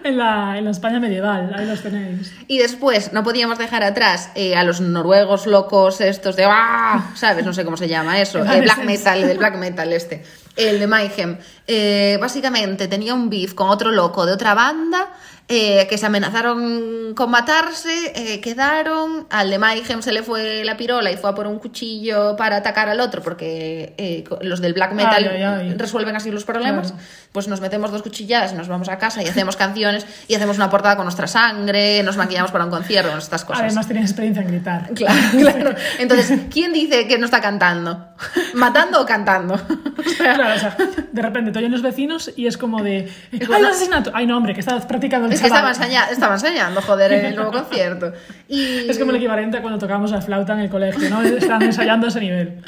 [0.04, 2.30] En la, en la España medieval, ahí los tenéis.
[2.46, 7.12] Y después no podíamos dejar atrás eh, a los noruegos locos estos de ¡ah!
[7.14, 7.46] ¿Sabes?
[7.46, 8.44] No sé cómo se llama eso.
[8.44, 10.22] El black metal, el black metal este.
[10.56, 11.38] El de Mayhem.
[11.66, 15.08] Eh, básicamente tenía un beef con otro loco de otra banda
[15.46, 20.78] eh, que se amenazaron con matarse, eh, quedaron, al de Mayhem se le fue la
[20.78, 24.72] pirola y fue a por un cuchillo para atacar al otro porque eh, los del
[24.72, 25.74] black metal Ay, ay, ay.
[25.74, 26.94] resuelven así los problemas,
[27.30, 30.56] pues nos metemos dos cuchilladas y nos vamos a casa y hacemos canciones y hacemos
[30.56, 33.64] una portada con nuestra sangre, nos maquillamos para un concierto, con estas cosas.
[33.64, 34.90] Además tenías experiencia en gritar.
[34.94, 35.74] Claro, claro.
[35.98, 38.14] Entonces, ¿quién dice que no está cantando?
[38.54, 39.60] ¿Matando o cantando?
[40.16, 40.76] Claro, o sea,
[41.12, 43.10] de repente te oyen los vecinos y es como de.
[43.32, 44.10] ¡Ay, un asesinato!
[44.14, 45.88] ¡Ay, no, hombre, que estabas practicando el Es que estaba, chaval!
[45.90, 48.12] enseña- estaba enseñando, joder, el nuevo concierto.
[48.48, 51.22] Y, Es como el equivalente a cuando tocábamos la flauta en el colegio, ¿no?
[51.22, 52.62] Están ensayando a ese nivel.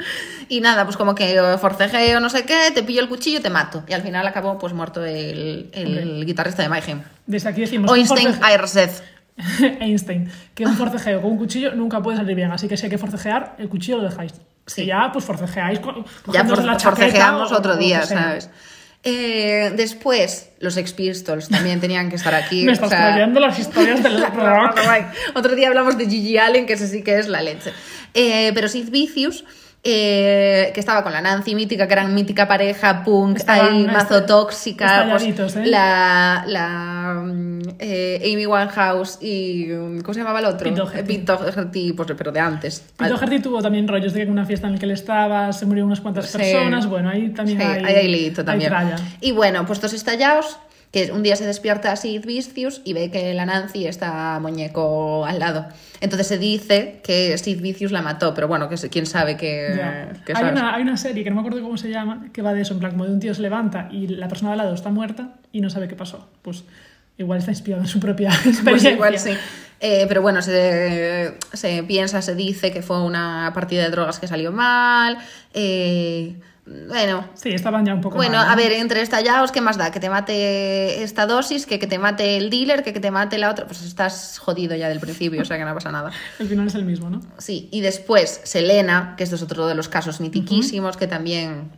[0.49, 3.85] y nada, pues como que forcejeo, no sé qué, te pillo el cuchillo, te mato.
[3.89, 7.03] Y al final acabó pues muerto el, el guitarrista de Mayhem.
[7.27, 7.91] Desde aquí decimos.
[7.91, 8.35] un Einstein.
[9.81, 12.51] Einstein, que un forcejeo con un cuchillo nunca puede salir bien.
[12.53, 14.33] Así que si hay que forcejear, el cuchillo lo dejáis.
[14.67, 14.85] Sí.
[14.87, 15.81] Ya, pues forcejeáis.
[16.33, 18.03] Ya for- la forcejeamos o- o otro día.
[18.05, 18.51] ¿sabes?
[19.05, 22.65] Eh, después, los Sex Pistols también tenían que estar aquí.
[22.65, 24.77] Me o estás sea- trayendo las historias del rock.
[25.35, 27.73] Otro día hablamos de Gigi Allen, que ese sí que es la leche.
[28.15, 29.45] Eh, pero Sid Vicious,
[29.89, 34.27] eh, que estaba con la Nancy mítica, que eran mítica pareja punk, ahí mazo est-
[34.27, 35.07] tóxica.
[35.11, 35.67] pues, ¿eh?
[35.67, 37.23] La, la
[37.79, 39.67] eh, Amy Winehouse y.
[39.67, 40.65] mm, ¿Cómo se llamaba el otro?
[40.69, 40.99] Pete Doherty.
[40.99, 42.83] Eh, Pete Doherty, pues, pero de antes.
[42.97, 45.53] Pete Doherty tuvo también rollos de que en una fiesta en la que él estaba
[45.53, 46.39] se murieron unas cuantas Sí.
[46.39, 46.87] personas.
[46.87, 47.85] Bueno, ahí también Sí, hay.
[47.85, 48.73] ahí hay liito hay también.
[49.21, 50.59] Y bueno, pues estos estallados,
[50.97, 55.39] que un día se despierta Sid Vicious y ve que la Nancy está muñeco al
[55.39, 55.67] lado.
[56.01, 59.79] Entonces se dice que Sid Vicious la mató, pero bueno, que quién sabe que,
[60.25, 62.55] que hay, una, hay una serie que no me acuerdo cómo se llama, que va
[62.55, 64.59] de eso, en plan, como de un tío se levanta y la persona de al
[64.59, 66.31] lado está muerta y no sabe qué pasó.
[66.41, 66.65] Pues
[67.19, 68.93] igual está inspirado en su propia Pues experiencia.
[68.93, 69.33] igual sí.
[69.81, 74.27] Eh, pero bueno, se, se piensa, se dice que fue una partida de drogas que
[74.29, 75.19] salió mal.
[75.53, 76.37] eh,
[76.67, 78.53] bueno, Sí, estaban ya un poco Bueno, mal, ¿no?
[78.53, 79.93] a ver, entre estallados, ¿qué más da?
[79.93, 83.39] Que te mate esta dosis, que, que te mate el dealer, que, que te mate
[83.39, 83.67] la otra.
[83.67, 86.11] Pues estás jodido ya del principio, o sea que no pasa nada.
[86.41, 87.21] El final es el mismo, ¿no?
[87.39, 91.71] Sí, y después Selena, que esto es otro de los casos mitiquísimos, que, también,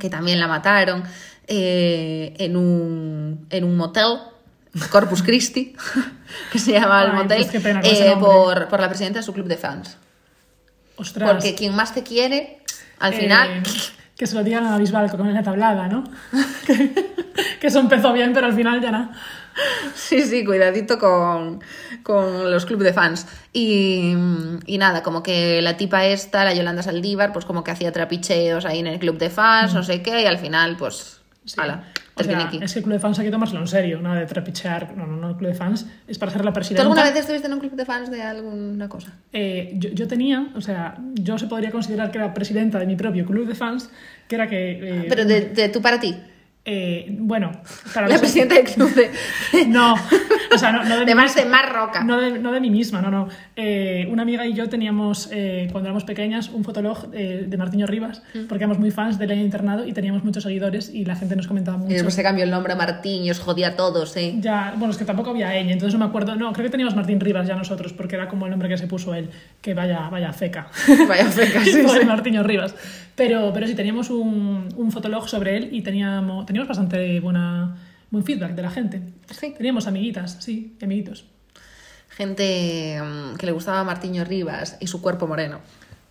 [0.00, 1.04] que también la mataron
[1.46, 4.18] eh, en, un, en un motel.
[4.90, 5.76] Corpus Christi,
[6.50, 9.46] que se llama el motel, pues pena eh, por, por la presidenta de su club
[9.46, 9.96] de fans.
[10.96, 11.30] Ostras.
[11.30, 12.58] Porque quien más te quiere,
[12.98, 13.62] al Eh, final,
[14.16, 16.04] que se lo digan a Bisbal con la tablada, ¿no?
[16.66, 17.14] que,
[17.60, 19.10] que eso empezó bien, pero al final ya no.
[19.94, 21.60] Sí, sí, cuidadito con,
[22.02, 23.26] con los clubes de fans.
[23.52, 24.14] Y,
[24.66, 28.64] y nada, como que la tipa esta, la Yolanda Saldívar, pues como que hacía trapicheos
[28.64, 31.20] ahí en el club de fans, no sé qué, y al final, pues,
[31.56, 31.84] ala,
[32.16, 34.26] O sea, es que el club de fans hay que tomárselo en serio, nada de
[34.26, 34.96] trapichear.
[34.96, 36.82] No, no, no, el club de fans es para ser la ¿Tú presidenta.
[36.82, 39.12] alguna vez estuviste en un club de fans de alguna cosa?
[39.32, 42.94] Eh, yo, yo tenía, o sea, yo se podría considerar que era presidenta de mi
[42.94, 43.90] propio club de fans,
[44.28, 44.78] que era que...
[44.80, 46.14] eh, Pero de, de tú para ti.
[46.64, 47.50] eh, bueno,
[47.92, 49.10] para La presidenta del club de...
[49.66, 49.96] No,
[50.54, 52.04] o sea, no, no de, de mí más de más roca.
[52.04, 53.28] No de, no de mí misma, no, no.
[53.56, 57.86] Eh, una amiga y yo teníamos, eh, cuando éramos pequeñas, un fotolog eh, de Martiño
[57.86, 58.46] Rivas, Mm.
[58.48, 61.46] porque éramos muy fans de Leña Internado y teníamos muchos seguidores y la gente nos
[61.46, 61.92] comentaba Y mucho.
[61.94, 64.34] después se cambió el nombre a Martín y os jodía a todos, ¿eh?
[64.40, 66.34] Ya, bueno, es que tampoco había ñ, entonces no me acuerdo.
[66.36, 68.86] No, creo que teníamos Martín Rivas ya nosotros, porque era como el nombre que se
[68.86, 69.30] puso él,
[69.60, 70.68] que vaya, vaya feca.
[71.08, 72.06] Vaya feca, sí, sí.
[72.06, 72.74] Martiño Rivas.
[73.14, 77.76] Pero, pero sí, teníamos un, un fotolog sobre él y teníamos, teníamos bastante buena,
[78.14, 79.02] buen feedback de la gente.
[79.30, 79.54] Sí.
[79.56, 81.26] Teníamos amiguitas, sí, y amiguitos.
[82.08, 85.60] Gente mm, que le gustaba a Martiño Rivas y su cuerpo moreno.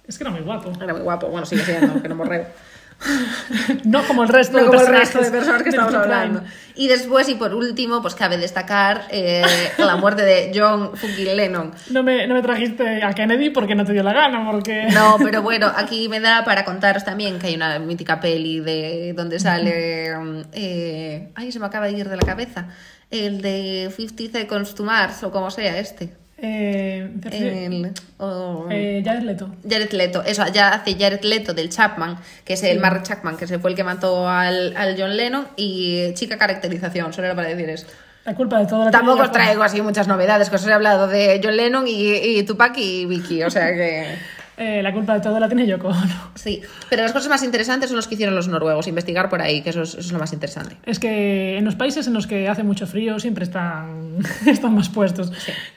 [0.06, 0.72] Es que era muy guapo.
[0.82, 2.46] Era muy guapo, bueno, sigue siendo, que no morreo.
[3.84, 6.44] No como el resto, No de, como el resto de personas que estamos hablando.
[6.76, 9.44] Y después, y por último, pues cabe destacar eh,
[9.78, 11.72] la muerte de John fucking Lennon.
[11.92, 14.88] No me, no me trajiste a Kennedy porque no te dio la gana, porque...
[14.92, 19.14] No, pero bueno, aquí me da para contaros también que hay una mítica peli de
[19.16, 20.14] donde sale.
[20.54, 22.68] eh, ay, se me acaba de ir de la cabeza.
[23.12, 26.23] El de 50 Seconds to Mars, o como sea este.
[26.38, 29.50] Eh, El, o- eh, Jared Leto.
[29.70, 33.48] Jared Leto, eso, ya hace Jared Leto del Chapman, que es el Mark Chapman, que
[33.48, 37.50] se fue el que mató al, al John Lennon, y chica caracterización, solo era para
[37.50, 37.86] decir eso.
[38.26, 41.40] La culpa de todo Tampoco os traigo así muchas novedades, que os he hablado de
[41.44, 44.16] John Lennon y, y Tupac y Vicky, o sea que...
[44.58, 46.32] Eh, la culpa de todo la tiene Yoko Ono.
[46.36, 49.62] Sí, pero las cosas más interesantes son los que hicieron los noruegos, investigar por ahí,
[49.62, 50.78] que eso es, eso es lo más interesante.
[50.86, 54.90] Es que en los países en los que hace mucho frío siempre están, están más
[54.90, 55.32] puestos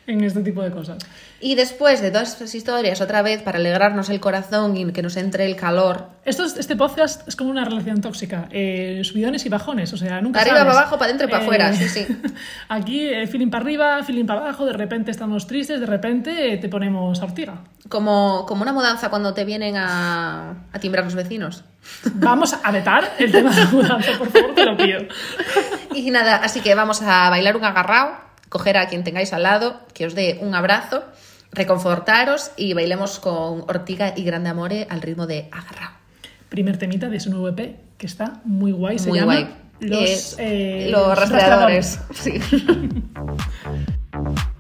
[0.07, 0.99] en este tipo de cosas.
[1.41, 5.17] Y después de todas estas historias, otra vez, para alegrarnos el corazón y que nos
[5.17, 9.49] entre el calor, Esto es- este podcast es como una relación tóxica, eh, subidones y
[9.49, 10.73] bajones, o sea, nunca Arriba, sabes.
[10.73, 12.07] para abajo, para adentro y para afuera, sí, sí.
[12.69, 16.57] Aquí, eh, feeling para arriba, feeling para abajo, de repente estamos tristes, de repente eh,
[16.59, 17.63] te ponemos a ortiga.
[17.89, 21.63] como, como una mudanza cuando te vienen a, a timbrar los vecinos.
[22.15, 25.03] Vamos a vetar el tema de la mudanza, por favor, te lo pido.
[25.95, 29.83] Y nada, así que vamos a bailar un agarrao, coger a quien tengáis al lado,
[29.95, 31.05] que os dé un abrazo,
[31.53, 35.93] reconfortaros y bailemos con Ortiga y Grande Amore al ritmo de agarrao.
[36.49, 39.49] Primer temita de su nuevo EP, que está muy guay, se Muy llama guay.
[39.79, 42.01] Los, Es eh, los rastreadores.
[42.15, 42.41] Sí.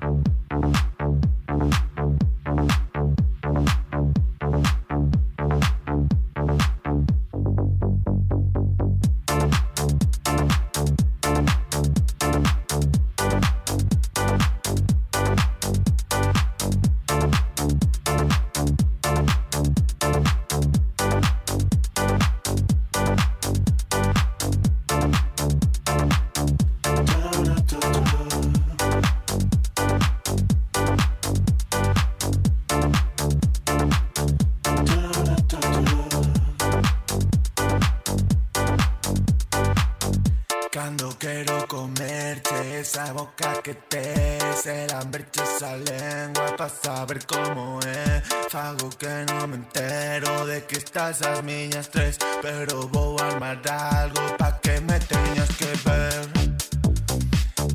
[47.16, 48.22] saber cómo es.
[48.50, 53.60] Fago que no me entero de que estás esas miñas tres, pero voy a armar
[53.68, 56.28] algo pa' que me teñas que ver.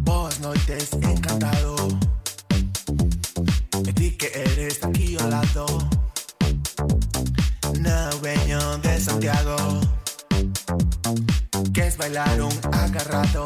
[0.01, 1.75] Boas noites, encantado.
[3.85, 5.65] E ti que eres aquí ao lado.
[7.79, 9.57] No veño de Santiago.
[11.73, 13.45] que es bailar un agarrado.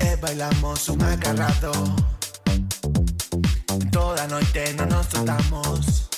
[0.00, 2.15] E bailamos un agarrado.
[3.92, 6.08] Toda noite non nos soltamos.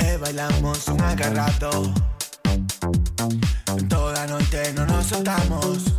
[0.00, 1.92] E bailamos un agarrado.
[3.88, 5.94] Toda noite non nos soltamos.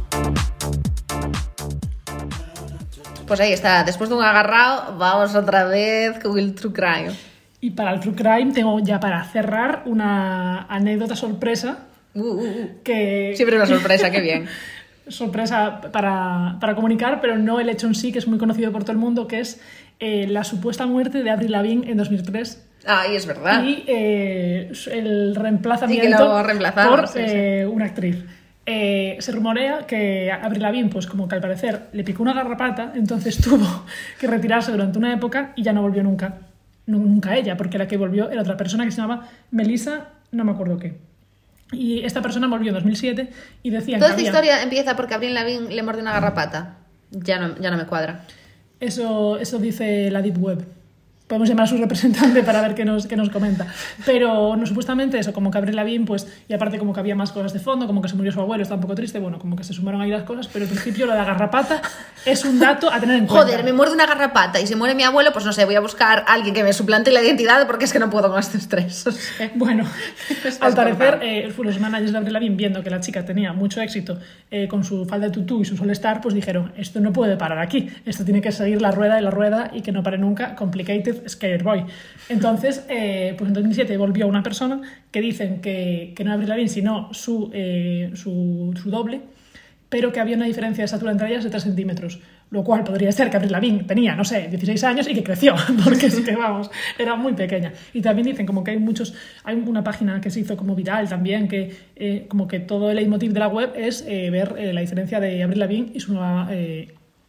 [3.26, 7.12] Pues ahí está, después de un agarrao, vamos otra vez con el True Crime.
[7.62, 12.70] Y para el True Crime tengo ya para cerrar una anécdota sorpresa Uh, uh, uh.
[12.82, 13.34] que...
[13.36, 14.48] Siempre una sorpresa, qué bien.
[15.08, 18.84] sorpresa para, para comunicar, pero no el hecho en sí, que es muy conocido por
[18.84, 19.60] todo el mundo, que es
[20.00, 23.64] eh, la supuesta muerte de Avril Lavigne en 2003 Ay, es verdad.
[23.64, 26.18] y eh, el reemplazamiento
[26.90, 28.24] por sí, eh, una actriz.
[28.68, 32.94] Eh, se rumorea que Avril Lavigne, pues como que al parecer le picó una garrapata,
[32.96, 33.86] entonces tuvo
[34.20, 36.40] que retirarse durante una época y ya no volvió nunca.
[36.88, 40.44] Nu- Nunca ella, porque la que volvió era otra persona que se llamaba Melissa no
[40.44, 40.98] me acuerdo qué.
[41.72, 43.30] Y esta persona volvió en 2007
[43.64, 46.76] y decían Toda que esta había- historia empieza porque Abril Lavigne le mordió una garrapata.
[47.12, 48.22] Ya no, ya no me cuadra.
[48.80, 50.75] Eso, eso dice la Deep Web.
[51.28, 53.66] Podemos llamar a su representante para ver qué nos, qué nos comenta.
[54.06, 57.32] Pero no, supuestamente eso, como que Avril Lavigne, pues, y aparte como que había más
[57.32, 59.56] cosas de fondo, como que se murió su abuelo, está un poco triste, bueno, como
[59.56, 61.82] que se sumaron ahí las cosas, pero en principio lo de la garrapata
[62.26, 63.48] es un dato a tener en cuenta.
[63.48, 65.80] Joder, me muerde una garrapata y se muere mi abuelo, pues no sé, voy a
[65.80, 68.58] buscar a alguien que me suplante la identidad porque es que no puedo con este
[68.58, 69.08] estrés.
[69.08, 69.52] o sea.
[69.56, 69.86] Bueno,
[70.60, 74.20] al parecer, eh, los managers de Avril Lavigne, viendo que la chica tenía mucho éxito
[74.52, 77.60] eh, con su falda de tutú y su solestar, pues dijeron, esto no puede parar
[77.60, 80.56] aquí, esto tiene que seguir la rueda y la rueda y que no pare nunca,
[80.56, 81.86] Complicated Skater Boy.
[82.30, 86.70] Entonces, eh, pues en 2007 volvió una persona que dicen que, que no Avril Lavigne,
[86.70, 89.22] sino su, eh, su, su doble,
[89.90, 93.12] pero que había una diferencia de estatura entre ellas de 3 centímetros, lo cual podría
[93.12, 96.36] ser que Avril Lavigne tenía, no sé, 16 años y que creció, porque es que,
[96.36, 97.72] vamos, era muy pequeña.
[97.94, 99.14] Y también dicen como que hay muchos,
[99.44, 102.98] hay una página que se hizo como viral también, que eh, como que todo el
[102.98, 106.50] leitmotiv de la web es eh, ver la diferencia de Avril Lavigne y su nueva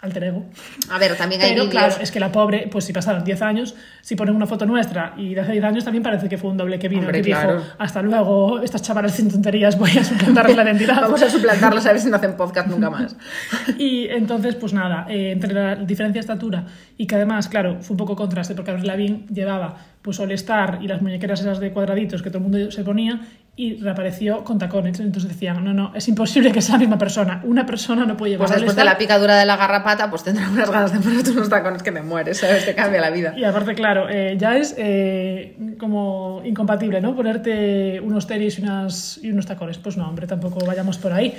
[0.07, 0.45] alter ego.
[0.91, 3.75] A ver, también hay Pero claro, es que la pobre, pues si pasaron 10 años,
[4.01, 6.57] si ponen una foto nuestra y de hace 10 años también parece que fue un
[6.57, 7.59] doble que vino, Hombre, que claro.
[7.59, 11.01] dijo, hasta luego, estas chavalas sin tonterías, voy a suplantarles la identidad.
[11.03, 13.17] Vamos a suplantarlos a ver si no hacen podcast nunca más.
[13.79, 16.65] Y entonces, pues nada, eh, entre la diferencia de estatura
[16.97, 20.79] y que además, claro, fue un poco contraste porque Avril Lavigne llevaba pues All Star
[20.83, 23.21] y las muñequeras esas de cuadraditos que todo el mundo se ponía
[23.59, 25.01] y reapareció con tacones.
[25.01, 27.41] Entonces decían, no, no, es imposible que sea la misma persona.
[27.45, 30.51] Una persona no puede llevar Pues después de la picadura de la garrapata, pues tendrás
[30.51, 32.67] unas ganas de ponerte unos tacones que te mueres, ¿sabes?
[32.67, 33.33] Te cambia la vida.
[33.37, 37.17] Y aparte, claro, eh, ya es eh, como incompatible, ¿no?
[37.17, 39.79] Ponerte unos tenis y, unas, y unos tacones.
[39.79, 41.35] Pues no, hombre, tampoco vayamos por ahí.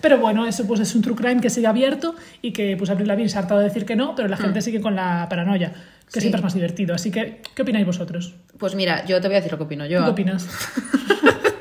[0.00, 3.06] Pero bueno, eso pues es un true crime que sigue abierto y que pues Avril
[3.06, 5.68] Lavigne se ha hartado de decir que no, pero la gente sigue con la paranoia,
[6.06, 6.20] que Sí.
[6.20, 6.94] siempre es más divertido.
[6.94, 8.34] Así que, ¿qué opináis vosotros?
[8.58, 9.98] Pues mira, yo te voy a decir lo que opino yo.
[9.98, 10.48] ¿Tú qué opinas?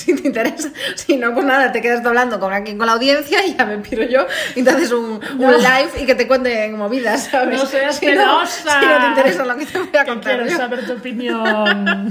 [0.04, 0.70] Si te interesa.
[0.94, 3.78] Si no, pues nada, te quedas hablando con aquí con la audiencia y ya me
[3.78, 4.26] piro yo.
[4.54, 5.50] Y te haces un, un No.
[5.52, 7.58] live y que te cuenten movidas, ¿sabes?
[7.58, 10.36] No seas si no, si no te interesa lo que te voy a Que contar.
[10.36, 10.56] quiero yo.
[10.56, 12.10] saber tu opinión.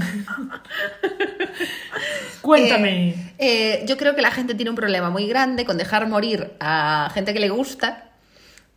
[2.40, 3.08] Cuéntame.
[3.10, 6.52] Eh, eh, yo creo que la gente tiene un problema muy grande con dejar morir
[6.60, 8.04] a gente que le gusta.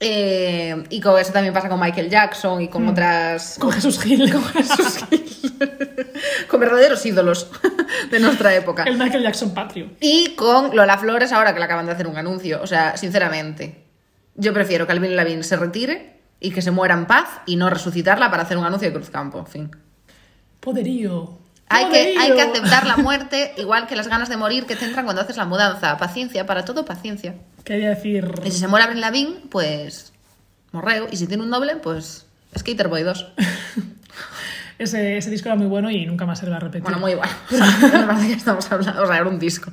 [0.05, 3.57] Eh, y con eso también pasa con Michael Jackson y con otras.
[3.57, 3.61] Mm.
[3.61, 4.29] Con Jesús Gil.
[4.33, 5.53] con Jesús Gil.
[6.49, 7.49] con verdaderos ídolos
[8.11, 8.83] de nuestra época.
[8.83, 9.91] El Michael Jackson patrio.
[10.01, 12.61] Y con Lola Flores ahora que le acaban de hacer un anuncio.
[12.61, 13.85] O sea, sinceramente,
[14.35, 17.69] yo prefiero que Alvin Lavín se retire y que se muera en paz y no
[17.69, 19.39] resucitarla para hacer un anuncio de Cruzcampo.
[19.39, 19.71] En fin.
[20.59, 21.39] Poderío.
[21.73, 24.85] Hay que, hay que aceptar la muerte igual que las ganas de morir que te
[24.85, 25.97] entran cuando haces la mudanza.
[25.97, 27.35] Paciencia, para todo paciencia.
[27.63, 28.31] Quería decir...
[28.45, 30.13] Y si se muere Avril Lavín, pues
[30.71, 31.07] morreo.
[31.11, 32.25] Y si tiene un doble, pues
[32.57, 33.33] Skater Boy 2.
[34.79, 36.81] Ese, ese disco era muy bueno y nunca más se le va a repetir.
[36.81, 37.31] Bueno, muy bueno.
[37.51, 37.67] O sea,
[37.99, 39.71] me parece que estamos hablando, o sea, era un disco.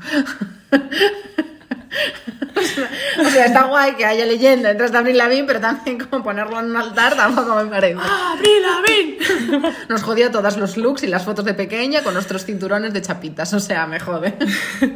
[3.20, 6.58] O sea, está guay que haya leyenda detrás de Avril Lavín, pero también como ponerlo
[6.60, 7.98] en un altar tampoco me parece.
[8.00, 9.72] ¡Avril Lavigne!
[9.88, 13.52] Nos jodió todas los looks y las fotos de pequeña con nuestros cinturones de chapitas,
[13.52, 14.34] o sea, me jode.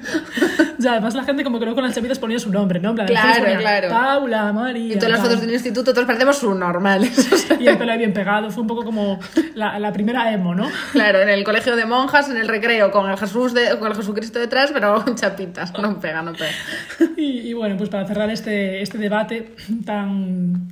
[0.78, 2.90] ya, además la gente como que luego con las chapitas ponía su nombre, ¿no?
[2.90, 3.88] En plan, Claro, ponía claro.
[3.88, 4.94] Paula, María...
[4.94, 7.32] Y todas las fotos del instituto, todos parecemos subnormales.
[7.32, 8.50] o sea, Y el pelo ahí bien pegado.
[8.50, 9.18] Fue un poco como
[9.54, 10.68] la, la primera emo, ¿no?
[10.92, 13.96] Claro, en el colegio de monjas, en el recreo, con el Jesús de, con el
[13.96, 15.72] Jesucristo detrás, pero chapitas.
[15.78, 16.52] No pega, no pega.
[17.16, 19.54] Y, bueno, pues para cerrar este, este debate
[19.84, 20.68] tan,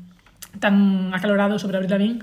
[0.60, 2.18] tan acalorado sobre Avril Lavigne,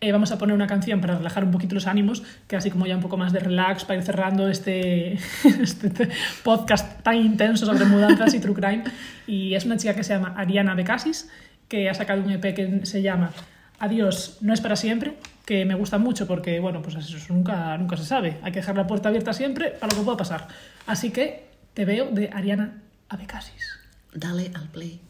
[0.00, 2.86] eh, vamos a poner una canción para relajar un poquito los ánimos, que así como
[2.86, 5.14] ya un poco más de relax para ir cerrando este,
[5.44, 6.08] este te-
[6.42, 8.84] podcast tan intenso sobre mudanzas y true crime.
[9.26, 11.30] Y es una chica que se llama Ariana Becasis,
[11.68, 13.30] que ha sacado un EP que se llama
[13.78, 15.14] Adiós, no es para siempre,
[15.46, 18.36] que me gusta mucho porque, bueno, pues eso nunca, nunca se sabe.
[18.42, 20.48] Hay que dejar la puerta abierta siempre para lo que pueda pasar.
[20.86, 22.82] Así que te veo de Ariana
[23.14, 23.78] Abecasis.
[24.12, 25.00] Dale al play.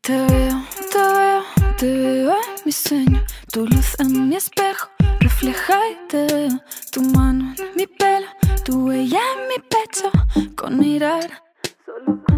[0.00, 1.42] Te veo, te veo,
[1.76, 3.24] te veo en mi sueño.
[3.52, 6.60] Tu luz en mi espejo refleja y te veo.
[6.92, 8.28] Tu mano en mi pelo,
[8.64, 10.10] tu huella en mi pecho.
[10.54, 11.42] Con mirar,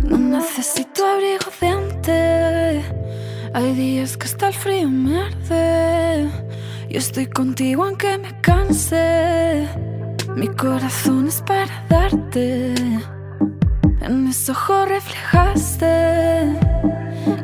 [0.04, 2.84] no necesito abrigo de antes.
[3.52, 6.30] Hay días que hasta el frío me arde.
[6.92, 9.66] Yo estoy contigo aunque me canse.
[10.36, 12.74] Mi corazón es para darte.
[14.02, 16.52] En mis ojos reflejaste.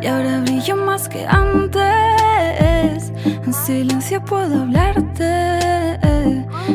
[0.03, 3.11] Y ahora brillo más que antes.
[3.25, 5.99] En silencio puedo hablarte.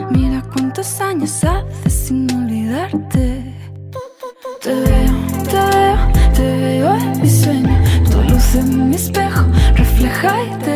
[0.10, 3.54] Mira cuántos años hace sin olvidarte.
[4.64, 5.14] Te veo,
[5.44, 5.98] te veo,
[6.34, 7.84] te veo en mi sueño.
[8.10, 9.46] Tu luz en mi espejo
[9.76, 10.73] refleja y te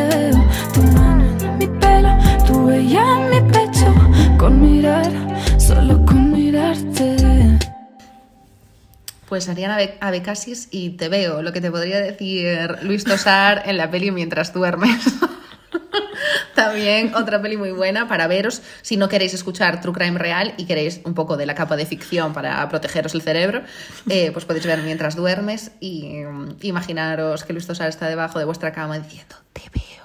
[9.38, 13.76] Pues Ariana Be- Abecasis y te veo, lo que te podría decir Luis Tosar en
[13.76, 15.00] la peli Mientras duermes.
[16.56, 20.64] También otra peli muy buena para veros si no queréis escuchar True Crime real y
[20.66, 23.62] queréis un poco de la capa de ficción para protegeros el cerebro,
[24.08, 28.44] eh, pues podéis ver Mientras duermes y mm, imaginaros que Luis Tosar está debajo de
[28.44, 29.97] vuestra cama diciendo te veo.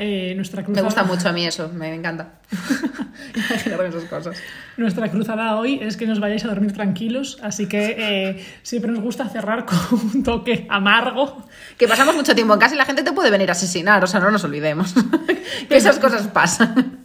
[0.00, 2.34] Eh, nuestra Me cruzada, gusta mucho a mí eso, me encanta.
[3.34, 4.36] Esas cosas.
[4.76, 9.00] Nuestra cruzada hoy es que nos vayáis a dormir tranquilos, así que eh, siempre nos
[9.00, 11.44] gusta cerrar con un toque amargo.
[11.76, 14.06] Que pasamos mucho tiempo en casa y la gente te puede venir a asesinar, o
[14.06, 14.94] sea, no nos olvidemos.
[15.68, 16.98] que esas cosas pasan.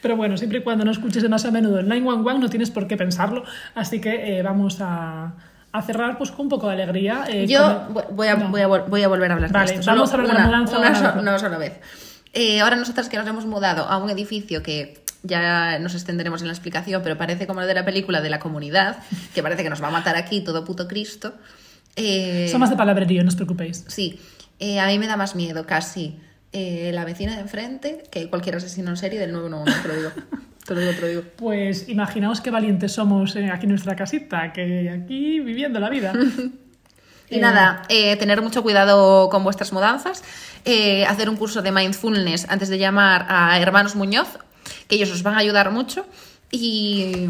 [0.00, 2.86] Pero bueno, siempre y cuando no escuches demasiado a menudo el 911 no tienes por
[2.88, 5.34] qué pensarlo, así que eh, vamos a,
[5.72, 7.24] a cerrar pues con un poco de alegría.
[7.28, 8.48] eh, Yo con- voy a, No.
[8.48, 9.90] voy, a, voy a volver a hablar Vale, de esto.
[9.92, 11.12] vamos Solo a hablar de la una, mudanza una ahora.
[11.14, 11.74] so- no sola vez.
[12.32, 16.48] Eh, ahora nosotras que nos hemos mudado a un edificio que ya nos extenderemos en
[16.48, 18.98] la explicación, pero parece como el de la película de la comunidad,
[19.34, 21.34] que parece que nos va a matar aquí todo puto Cristo.
[21.96, 23.84] Eh, Son más de palabrerío, no os preocupéis.
[23.88, 24.18] Sí,
[24.58, 26.18] eh, a mí me da más miedo casi
[26.52, 30.10] eh, la vecina de enfrente que cualquier asesino en serie del 911, te lo digo.
[30.66, 31.22] Te lo digo, te lo digo.
[31.36, 36.12] Pues imaginaos qué valientes somos eh, aquí en nuestra casita, que aquí viviendo la vida.
[37.30, 40.22] Y nada, eh, tener mucho cuidado con vuestras mudanzas,
[40.64, 44.38] eh, hacer un curso de mindfulness antes de llamar a Hermanos Muñoz,
[44.88, 46.06] que ellos os van a ayudar mucho.
[46.50, 47.28] Y,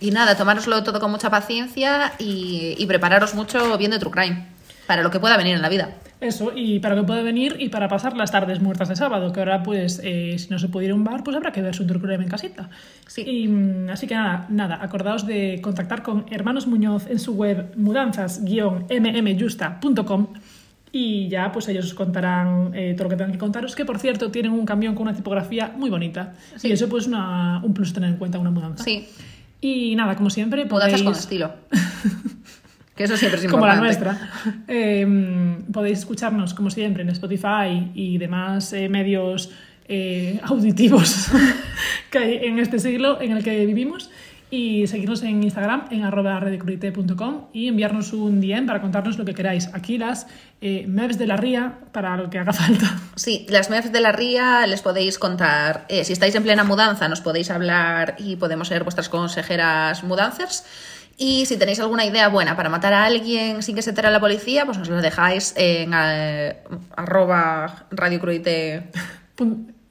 [0.00, 4.46] y nada, tomároslo todo con mucha paciencia y, y prepararos mucho viendo True Crime
[4.86, 5.90] para lo que pueda venir en la vida.
[6.22, 9.40] Eso, y para que pueda venir y para pasar las tardes muertas de sábado, que
[9.40, 11.74] ahora pues eh, si no se puede ir a un bar, pues habrá que ver
[11.74, 12.70] su Crime en casita.
[13.08, 13.22] Sí.
[13.22, 17.72] Y, mm, así que nada, nada, acordaos de contactar con Hermanos Muñoz en su web
[17.76, 20.28] mudanzas-mmjusta.com
[20.92, 23.98] y ya pues ellos os contarán eh, todo lo que tengan que contaros, que por
[23.98, 26.34] cierto tienen un camión con una tipografía muy bonita.
[26.54, 26.68] Sí.
[26.68, 28.84] Y eso pues una, un plus tener en cuenta una mudanza.
[28.84, 29.08] Sí,
[29.60, 31.02] Y nada, como siempre, mudanzas podéis...
[31.02, 31.50] con estilo.
[32.94, 34.04] que eso siempre es como la importante.
[34.04, 34.64] nuestra.
[34.68, 39.50] Eh, podéis escucharnos, como siempre, en Spotify y demás eh, medios
[39.88, 41.28] eh, auditivos
[42.10, 44.10] que hay en este siglo en el que vivimos.
[44.50, 46.38] Y seguirnos en Instagram, en arroba
[47.54, 49.70] y enviarnos un DM para contarnos lo que queráis.
[49.72, 50.26] Aquí las
[50.60, 52.98] eh, meves de la ría para lo que haga falta.
[53.16, 55.86] Sí, las MEFs de la ría les podéis contar.
[55.88, 60.66] eh, si estáis en plena mudanza, nos podéis hablar y podemos ser vuestras consejeras mudanzas.
[61.16, 64.20] Y si tenéis alguna idea buena para matar a alguien sin que se entere la
[64.20, 66.56] policía, pues nos lo dejáis en eh,
[66.96, 68.90] arroba radiocruite.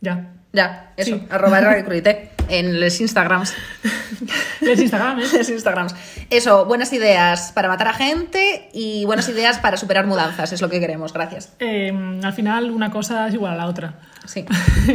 [0.01, 0.29] Ya.
[0.53, 1.27] Ya, eso, Sí.
[1.29, 3.53] arroba radiocruite en los Instagrams.
[4.61, 5.23] Les Instagram, ¿eh?
[5.37, 5.95] los Instagrams.
[6.29, 10.69] Eso, buenas ideas para matar a gente y buenas ideas para superar mudanzas, es lo
[10.69, 11.13] que queremos.
[11.13, 11.53] Gracias.
[11.59, 11.91] Eh,
[12.23, 13.93] al final, una cosa es igual a la otra.
[14.25, 14.45] Sí.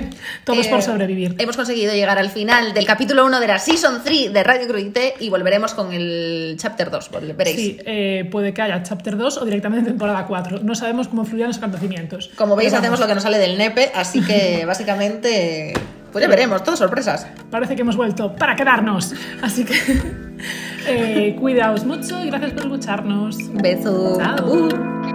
[0.45, 1.35] Todo es Eh, por sobrevivir.
[1.39, 5.15] Hemos conseguido llegar al final del capítulo 1 de la Season 3 de Radio Cruité
[5.19, 7.57] y volveremos con el Chapter 2, vol- veréis.
[7.57, 10.61] Sí, eh, puede que haya Chapter 2 o directamente temporada 4.
[10.63, 12.31] No sabemos cómo fluirán los acontecimientos.
[12.37, 15.73] Como veis, hacemos lo que nos sale del nepe, así que básicamente,
[16.13, 17.27] pues ya veremos, todo sorpresas.
[17.51, 19.15] Parece que hemos vuelto para quedarnos.
[19.43, 19.75] Así que
[20.89, 23.39] eh, cuidaos mucho y gracias por escucharnos.
[23.55, 24.19] Beso.
[24.19, 24.47] Chao.
[24.47, 25.06] Uh.